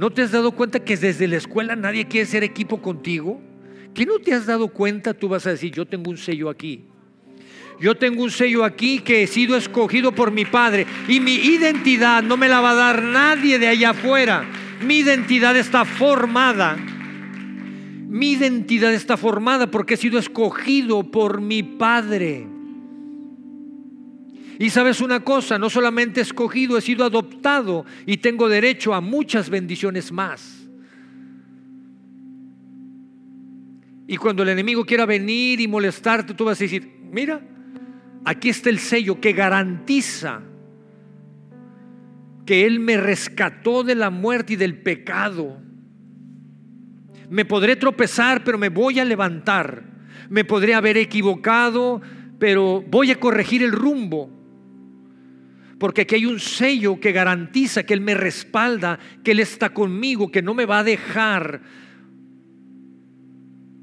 ¿No 0.00 0.08
te 0.08 0.22
has 0.22 0.30
dado 0.30 0.52
cuenta 0.52 0.80
que 0.80 0.96
desde 0.96 1.28
la 1.28 1.36
escuela 1.36 1.76
nadie 1.76 2.08
quiere 2.08 2.24
ser 2.24 2.42
equipo 2.42 2.80
contigo? 2.80 3.38
¿Que 3.92 4.06
no 4.06 4.18
te 4.18 4.32
has 4.32 4.46
dado 4.46 4.68
cuenta? 4.68 5.12
Tú 5.12 5.28
vas 5.28 5.46
a 5.46 5.50
decir, 5.50 5.72
yo 5.72 5.84
tengo 5.84 6.10
un 6.10 6.16
sello 6.16 6.48
aquí. 6.48 6.86
Yo 7.78 7.94
tengo 7.94 8.22
un 8.22 8.30
sello 8.30 8.64
aquí 8.64 9.00
que 9.00 9.22
he 9.22 9.26
sido 9.26 9.58
escogido 9.58 10.12
por 10.12 10.30
mi 10.30 10.46
Padre 10.46 10.86
y 11.06 11.20
mi 11.20 11.34
identidad 11.34 12.22
no 12.22 12.38
me 12.38 12.48
la 12.48 12.62
va 12.62 12.70
a 12.70 12.76
dar 12.76 13.02
nadie 13.02 13.58
de 13.58 13.68
allá 13.68 13.90
afuera. 13.90 14.46
Mi 14.82 15.00
identidad 15.00 15.54
está 15.54 15.84
formada. 15.84 16.78
Mi 18.08 18.32
identidad 18.32 18.94
está 18.94 19.18
formada 19.18 19.70
porque 19.70 19.94
he 19.94 19.98
sido 19.98 20.18
escogido 20.18 21.10
por 21.10 21.42
mi 21.42 21.62
Padre. 21.62 22.46
Y 24.60 24.70
sabes 24.70 25.00
una 25.00 25.24
cosa, 25.24 25.58
no 25.58 25.68
solamente 25.68 26.20
escogido, 26.20 26.78
he 26.78 26.80
sido 26.80 27.04
adoptado 27.04 27.84
y 28.06 28.18
tengo 28.18 28.48
derecho 28.48 28.94
a 28.94 29.00
muchas 29.00 29.50
bendiciones 29.50 30.12
más. 30.12 30.68
Y 34.06 34.16
cuando 34.16 34.44
el 34.44 34.50
enemigo 34.50 34.84
quiera 34.84 35.04
venir 35.04 35.60
y 35.60 35.66
molestarte, 35.66 36.34
tú 36.34 36.44
vas 36.44 36.60
a 36.60 36.64
decir, 36.64 36.88
mira, 37.10 37.40
Aquí 38.24 38.50
está 38.50 38.68
el 38.68 38.78
sello 38.78 39.20
que 39.20 39.32
garantiza 39.32 40.42
que 42.44 42.66
Él 42.66 42.80
me 42.80 42.96
rescató 42.96 43.82
de 43.84 43.94
la 43.94 44.10
muerte 44.10 44.54
y 44.54 44.56
del 44.56 44.76
pecado. 44.76 45.58
Me 47.30 47.44
podré 47.44 47.76
tropezar, 47.76 48.42
pero 48.44 48.58
me 48.58 48.68
voy 48.68 48.98
a 48.98 49.04
levantar. 49.04 49.84
Me 50.28 50.44
podré 50.44 50.74
haber 50.74 50.96
equivocado, 50.96 52.00
pero 52.38 52.82
voy 52.88 53.10
a 53.10 53.20
corregir 53.20 53.62
el 53.62 53.72
rumbo. 53.72 54.39
Porque 55.80 56.02
aquí 56.02 56.16
hay 56.16 56.26
un 56.26 56.38
sello 56.38 57.00
que 57.00 57.10
garantiza 57.10 57.84
que 57.84 57.94
Él 57.94 58.02
me 58.02 58.12
respalda, 58.12 58.98
que 59.24 59.30
Él 59.30 59.40
está 59.40 59.70
conmigo, 59.72 60.30
que 60.30 60.42
no 60.42 60.52
me 60.52 60.66
va 60.66 60.80
a 60.80 60.84
dejar. 60.84 61.62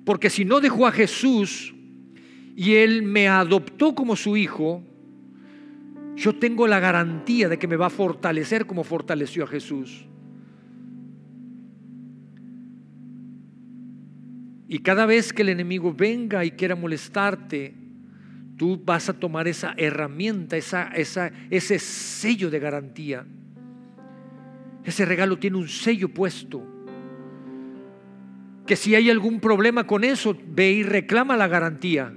Porque 0.05 0.29
si 0.29 0.45
no 0.45 0.59
dejó 0.59 0.85
a 0.85 0.91
Jesús 0.91 1.73
y 2.55 2.75
Él 2.75 3.01
me 3.01 3.27
adoptó 3.27 3.95
como 3.95 4.15
su 4.15 4.37
hijo, 4.37 4.83
yo 6.15 6.35
tengo 6.35 6.67
la 6.67 6.79
garantía 6.79 7.49
de 7.49 7.57
que 7.57 7.67
me 7.67 7.77
va 7.77 7.87
a 7.87 7.89
fortalecer 7.89 8.67
como 8.67 8.83
fortaleció 8.83 9.45
a 9.45 9.47
Jesús. 9.47 10.05
Y 14.67 14.79
cada 14.79 15.07
vez 15.07 15.33
que 15.33 15.41
el 15.41 15.49
enemigo 15.49 15.91
venga 15.91 16.45
y 16.45 16.51
quiera 16.51 16.75
molestarte, 16.75 17.86
tú 18.57 18.81
vas 18.83 19.07
a 19.07 19.13
tomar 19.13 19.47
esa 19.47 19.73
herramienta, 19.77 20.57
esa, 20.57 20.87
esa, 20.87 21.31
ese 21.49 21.77
sello 21.79 22.49
de 22.49 22.59
garantía. 22.59 23.25
Ese 24.83 25.05
regalo 25.05 25.37
tiene 25.37 25.57
un 25.57 25.67
sello 25.67 26.09
puesto. 26.09 26.63
Que 28.65 28.75
si 28.75 28.95
hay 28.95 29.09
algún 29.09 29.39
problema 29.39 29.85
con 29.85 30.03
eso, 30.03 30.35
ve 30.49 30.71
y 30.71 30.83
reclama 30.83 31.37
la 31.37 31.47
garantía. 31.47 32.11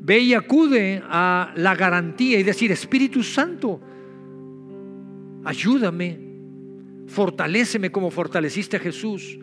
Ve 0.00 0.18
y 0.18 0.34
acude 0.34 1.02
a 1.06 1.54
la 1.56 1.74
garantía 1.74 2.38
y 2.38 2.42
decir, 2.42 2.70
Espíritu 2.70 3.22
Santo, 3.22 3.80
ayúdame, 5.44 6.20
fortaléceme 7.06 7.90
como 7.90 8.10
fortaleciste 8.10 8.76
a 8.76 8.80
Jesús. 8.80 9.38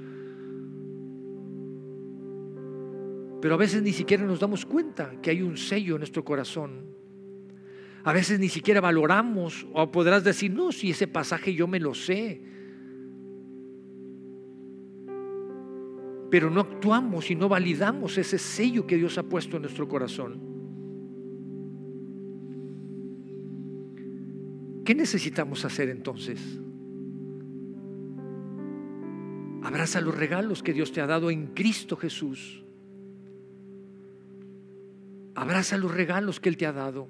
Pero 3.41 3.55
a 3.55 3.57
veces 3.57 3.81
ni 3.81 3.91
siquiera 3.91 4.23
nos 4.23 4.39
damos 4.39 4.65
cuenta 4.65 5.19
que 5.21 5.31
hay 5.31 5.41
un 5.41 5.57
sello 5.57 5.95
en 5.95 6.01
nuestro 6.01 6.23
corazón. 6.23 6.85
A 8.03 8.13
veces 8.13 8.39
ni 8.39 8.49
siquiera 8.49 8.81
valoramos 8.81 9.65
o 9.73 9.91
podrás 9.91 10.23
decir, 10.23 10.51
no, 10.51 10.71
si 10.71 10.91
ese 10.91 11.07
pasaje 11.07 11.53
yo 11.53 11.67
me 11.67 11.79
lo 11.79 11.95
sé. 11.95 12.41
Pero 16.29 16.49
no 16.49 16.61
actuamos 16.61 17.29
y 17.31 17.35
no 17.35 17.49
validamos 17.49 18.17
ese 18.17 18.37
sello 18.37 18.85
que 18.85 18.97
Dios 18.97 19.17
ha 19.17 19.23
puesto 19.23 19.57
en 19.57 19.63
nuestro 19.63 19.87
corazón. 19.87 20.39
¿Qué 24.85 24.95
necesitamos 24.95 25.65
hacer 25.65 25.89
entonces? 25.89 26.39
Abraza 29.63 30.01
los 30.01 30.15
regalos 30.15 30.63
que 30.63 30.73
Dios 30.73 30.91
te 30.91 31.01
ha 31.01 31.07
dado 31.07 31.29
en 31.29 31.47
Cristo 31.47 31.95
Jesús. 31.97 32.63
Abraza 35.35 35.77
los 35.77 35.93
regalos 35.93 36.39
que 36.39 36.49
Él 36.49 36.57
te 36.57 36.65
ha 36.65 36.73
dado. 36.73 37.07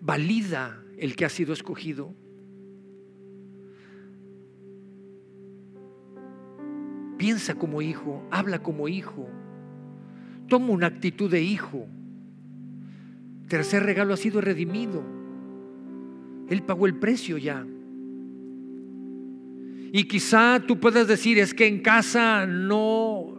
Valida 0.00 0.82
el 0.98 1.16
que 1.16 1.24
ha 1.24 1.28
sido 1.28 1.52
escogido. 1.52 2.14
Piensa 7.16 7.54
como 7.54 7.82
hijo, 7.82 8.26
habla 8.30 8.62
como 8.62 8.88
hijo. 8.88 9.28
Toma 10.48 10.70
una 10.70 10.86
actitud 10.86 11.30
de 11.30 11.42
hijo. 11.42 11.86
Tercer 13.48 13.82
regalo 13.82 14.14
ha 14.14 14.16
sido 14.16 14.40
redimido. 14.40 15.02
Él 16.48 16.62
pagó 16.62 16.86
el 16.86 16.94
precio 16.94 17.36
ya. 17.36 17.66
Y 19.92 20.04
quizá 20.04 20.60
tú 20.66 20.78
puedas 20.80 21.08
decir, 21.08 21.38
es 21.38 21.52
que 21.52 21.66
en 21.66 21.80
casa 21.80 22.46
no, 22.46 23.38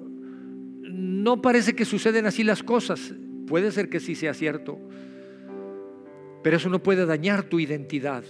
no 0.82 1.41
parece 1.41 1.74
que 1.74 1.86
suceden 1.86 2.26
así 2.26 2.44
las 2.44 2.62
cosas. 2.62 3.13
Puede 3.47 3.71
ser 3.71 3.89
que 3.89 3.99
sí 3.99 4.15
sea 4.15 4.34
cierto, 4.34 4.77
pero 6.43 6.58
eso 6.58 6.69
no 6.69 6.82
puede 6.82 7.06
dañar 7.06 7.43
tu 7.43 7.60
identidad. 7.60 8.23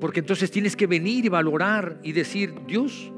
Porque 0.00 0.20
entonces 0.20 0.50
tienes 0.50 0.74
que 0.74 0.88
venir 0.88 1.24
y 1.24 1.28
valorar 1.28 2.00
y 2.02 2.10
decir, 2.10 2.54
Dios, 2.66 3.12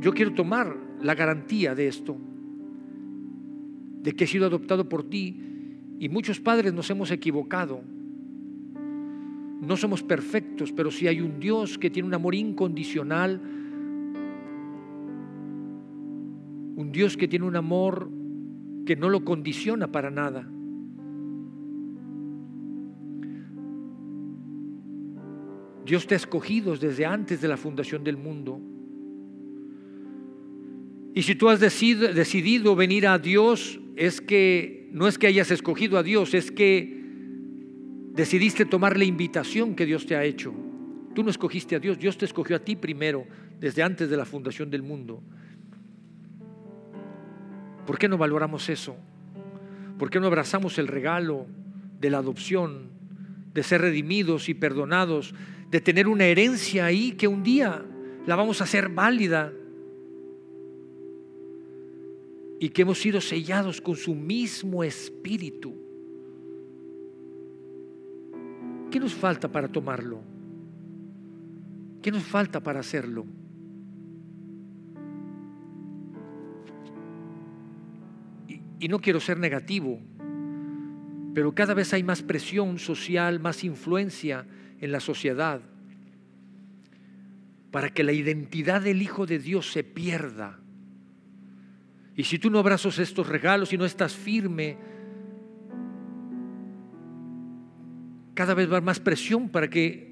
yo 0.00 0.12
quiero 0.12 0.32
tomar 0.32 0.76
la 1.02 1.14
garantía 1.14 1.74
de 1.74 1.88
esto, 1.88 2.16
de 4.02 4.12
que 4.12 4.24
he 4.24 4.26
sido 4.28 4.46
adoptado 4.46 4.88
por 4.88 5.08
ti. 5.10 5.42
Y 5.98 6.08
muchos 6.08 6.38
padres 6.38 6.72
nos 6.72 6.88
hemos 6.90 7.10
equivocado. 7.10 7.82
No 9.60 9.76
somos 9.76 10.02
perfectos, 10.02 10.70
pero 10.70 10.90
si 10.90 11.08
hay 11.08 11.20
un 11.20 11.40
Dios 11.40 11.78
que 11.78 11.90
tiene 11.90 12.06
un 12.06 12.14
amor 12.14 12.34
incondicional, 12.34 13.40
Un 16.76 16.92
Dios 16.92 17.16
que 17.16 17.26
tiene 17.26 17.44
un 17.44 17.56
amor 17.56 18.08
que 18.84 18.96
no 18.96 19.08
lo 19.08 19.24
condiciona 19.24 19.90
para 19.90 20.10
nada. 20.10 20.48
Dios 25.86 26.06
te 26.06 26.14
ha 26.14 26.16
escogido 26.16 26.76
desde 26.76 27.06
antes 27.06 27.40
de 27.40 27.48
la 27.48 27.56
fundación 27.56 28.04
del 28.04 28.16
mundo. 28.16 28.60
Y 31.14 31.22
si 31.22 31.34
tú 31.34 31.48
has 31.48 31.60
decidido, 31.60 32.76
venir 32.76 33.06
a 33.06 33.18
Dios, 33.18 33.80
es 33.96 34.20
que 34.20 34.90
no 34.92 35.08
es 35.08 35.16
que 35.16 35.28
hayas 35.28 35.50
escogido 35.50 35.96
a 35.96 36.02
Dios, 36.02 36.34
es 36.34 36.50
que 36.50 37.02
decidiste 38.12 38.66
tomar 38.66 38.98
la 38.98 39.04
invitación 39.04 39.74
que 39.74 39.86
Dios 39.86 40.04
te 40.04 40.14
ha 40.14 40.24
hecho. 40.24 40.52
Tú 41.14 41.22
no 41.22 41.30
escogiste 41.30 41.76
a 41.76 41.78
Dios, 41.78 41.98
Dios 41.98 42.18
te 42.18 42.26
escogió 42.26 42.56
a 42.56 42.58
ti 42.58 42.76
primero, 42.76 43.26
desde 43.58 43.82
antes 43.82 44.10
de 44.10 44.16
la 44.18 44.26
fundación 44.26 44.68
del 44.68 44.82
mundo. 44.82 45.22
¿Por 47.86 47.98
qué 47.98 48.08
no 48.08 48.18
valoramos 48.18 48.68
eso? 48.68 48.96
¿Por 49.98 50.10
qué 50.10 50.20
no 50.20 50.26
abrazamos 50.26 50.78
el 50.78 50.88
regalo 50.88 51.46
de 52.00 52.10
la 52.10 52.18
adopción, 52.18 52.90
de 53.54 53.62
ser 53.62 53.80
redimidos 53.80 54.48
y 54.48 54.54
perdonados, 54.54 55.34
de 55.70 55.80
tener 55.80 56.08
una 56.08 56.26
herencia 56.26 56.84
ahí 56.84 57.12
que 57.12 57.28
un 57.28 57.42
día 57.42 57.84
la 58.26 58.36
vamos 58.36 58.60
a 58.60 58.64
hacer 58.64 58.88
válida 58.88 59.52
y 62.58 62.68
que 62.70 62.82
hemos 62.82 62.98
sido 62.98 63.20
sellados 63.20 63.80
con 63.80 63.96
su 63.96 64.14
mismo 64.14 64.82
espíritu? 64.84 65.74
¿Qué 68.90 69.00
nos 69.00 69.14
falta 69.14 69.50
para 69.50 69.68
tomarlo? 69.68 70.20
¿Qué 72.02 72.10
nos 72.10 72.24
falta 72.24 72.60
para 72.60 72.80
hacerlo? 72.80 73.24
Y 78.78 78.88
no 78.88 79.00
quiero 79.00 79.20
ser 79.20 79.38
negativo, 79.38 80.00
pero 81.34 81.54
cada 81.54 81.74
vez 81.74 81.92
hay 81.92 82.02
más 82.02 82.22
presión 82.22 82.78
social, 82.78 83.40
más 83.40 83.64
influencia 83.64 84.46
en 84.80 84.92
la 84.92 85.00
sociedad 85.00 85.60
para 87.76 87.90
que 87.90 88.02
la 88.02 88.12
identidad 88.12 88.80
del 88.80 89.02
Hijo 89.02 89.26
de 89.26 89.38
Dios 89.38 89.70
se 89.70 89.84
pierda. 89.84 90.58
Y 92.16 92.24
si 92.24 92.38
tú 92.38 92.48
no 92.48 92.58
abrazas 92.58 92.98
estos 92.98 93.28
regalos 93.28 93.70
y 93.70 93.76
no 93.76 93.84
estás 93.84 94.14
firme, 94.16 94.78
cada 98.32 98.54
vez 98.54 98.72
va 98.72 98.80
más 98.80 98.98
presión 98.98 99.50
para 99.50 99.68
que, 99.68 100.10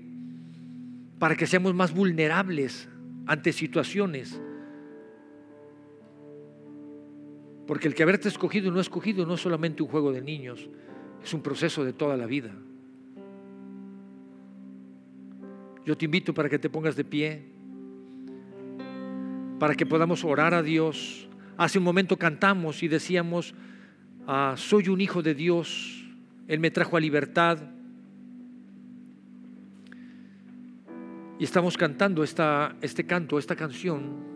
para 1.19 1.37
que 1.37 1.47
seamos 1.47 1.75
más 1.75 1.95
vulnerables 1.95 2.87
ante 3.27 3.51
situaciones. 3.53 4.39
Porque 7.67 7.89
el 7.89 7.95
que 7.95 8.03
haberte 8.03 8.29
escogido 8.29 8.69
y 8.69 8.71
no 8.71 8.81
escogido 8.81 9.25
no 9.25 9.35
es 9.35 9.41
solamente 9.41 9.83
un 9.83 9.89
juego 9.89 10.13
de 10.13 10.21
niños, 10.21 10.69
es 11.23 11.33
un 11.33 11.43
proceso 11.43 11.85
de 11.85 11.93
toda 11.93 12.17
la 12.17 12.27
vida. 12.27 12.53
Yo 15.87 15.97
te 15.97 16.05
invito 16.05 16.35
para 16.35 16.49
que 16.49 16.59
te 16.59 16.69
pongas 16.69 16.97
de 16.97 17.05
pie, 17.05 17.43
para 19.59 19.75
que 19.75 19.87
podamos 19.87 20.25
orar 20.25 20.53
a 20.55 20.63
Dios. 20.63 21.29
Hace 21.57 21.79
un 21.79 21.85
momento 21.85 22.19
cantamos 22.19 22.83
y 22.83 22.89
decíamos, 22.89 23.55
ah, 24.27 24.55
soy 24.57 24.89
un 24.89 25.01
hijo 25.01 25.23
de 25.23 25.35
Dios, 25.35 26.05
Él 26.49 26.61
me 26.61 26.71
trajo 26.71 26.97
a 26.97 27.01
libertad. 27.01 27.59
Y 31.39 31.45
estamos 31.45 31.77
cantando 31.77 32.23
esta, 32.23 32.77
este 32.81 33.05
canto, 33.05 33.39
esta 33.39 33.57
canción 33.57 34.34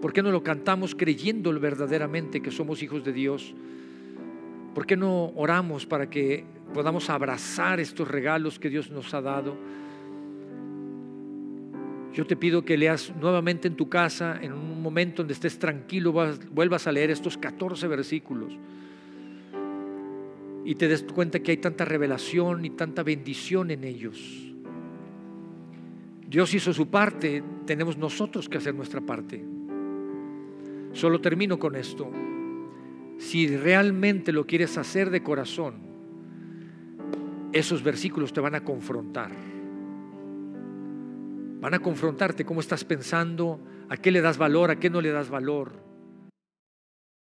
¿Por 0.00 0.12
qué 0.12 0.22
no 0.22 0.30
lo 0.30 0.42
cantamos 0.42 0.94
creyendo 0.94 1.52
verdaderamente 1.58 2.40
que 2.40 2.52
somos 2.52 2.82
hijos 2.82 3.04
de 3.04 3.12
Dios? 3.12 3.54
¿Por 4.74 4.86
qué 4.86 4.96
no 4.96 5.32
oramos 5.34 5.86
para 5.86 6.08
que 6.08 6.44
podamos 6.72 7.10
abrazar 7.10 7.80
estos 7.80 8.06
regalos 8.06 8.60
que 8.60 8.68
Dios 8.68 8.90
nos 8.90 9.12
ha 9.12 9.20
dado? 9.20 9.56
Yo 12.14 12.26
te 12.26 12.36
pido 12.36 12.64
que 12.64 12.76
leas 12.76 13.12
nuevamente 13.20 13.66
en 13.66 13.74
tu 13.74 13.88
casa, 13.88 14.38
en 14.40 14.52
un 14.52 14.80
momento 14.80 15.22
donde 15.22 15.34
estés 15.34 15.58
tranquilo, 15.58 16.12
vuelvas 16.12 16.86
a 16.86 16.92
leer 16.92 17.10
estos 17.10 17.36
14 17.36 17.86
versículos. 17.88 18.56
y 20.64 20.74
te 20.74 20.86
des 20.86 21.02
cuenta 21.02 21.40
que 21.40 21.52
hay 21.52 21.56
tanta 21.56 21.86
revelación 21.86 22.62
y 22.62 22.70
tanta 22.70 23.02
bendición 23.02 23.70
en 23.70 23.84
ellos. 23.84 24.52
Dios 26.28 26.52
hizo 26.52 26.74
su 26.74 26.88
parte, 26.88 27.42
tenemos 27.64 27.96
nosotros 27.96 28.50
que 28.50 28.58
hacer 28.58 28.74
nuestra 28.74 29.00
parte. 29.00 29.42
Solo 30.92 31.20
termino 31.20 31.58
con 31.58 31.76
esto. 31.76 32.10
Si 33.18 33.56
realmente 33.56 34.32
lo 34.32 34.46
quieres 34.46 34.78
hacer 34.78 35.10
de 35.10 35.22
corazón, 35.22 35.88
esos 37.52 37.82
versículos 37.82 38.32
te 38.32 38.40
van 38.40 38.54
a 38.54 38.64
confrontar. 38.64 39.32
Van 41.60 41.74
a 41.74 41.80
confrontarte 41.80 42.44
cómo 42.44 42.60
estás 42.60 42.84
pensando, 42.84 43.60
a 43.88 43.96
qué 43.96 44.10
le 44.10 44.20
das 44.20 44.38
valor, 44.38 44.70
a 44.70 44.78
qué 44.78 44.90
no 44.90 45.00
le 45.00 45.10
das 45.10 45.30
valor. 45.30 45.87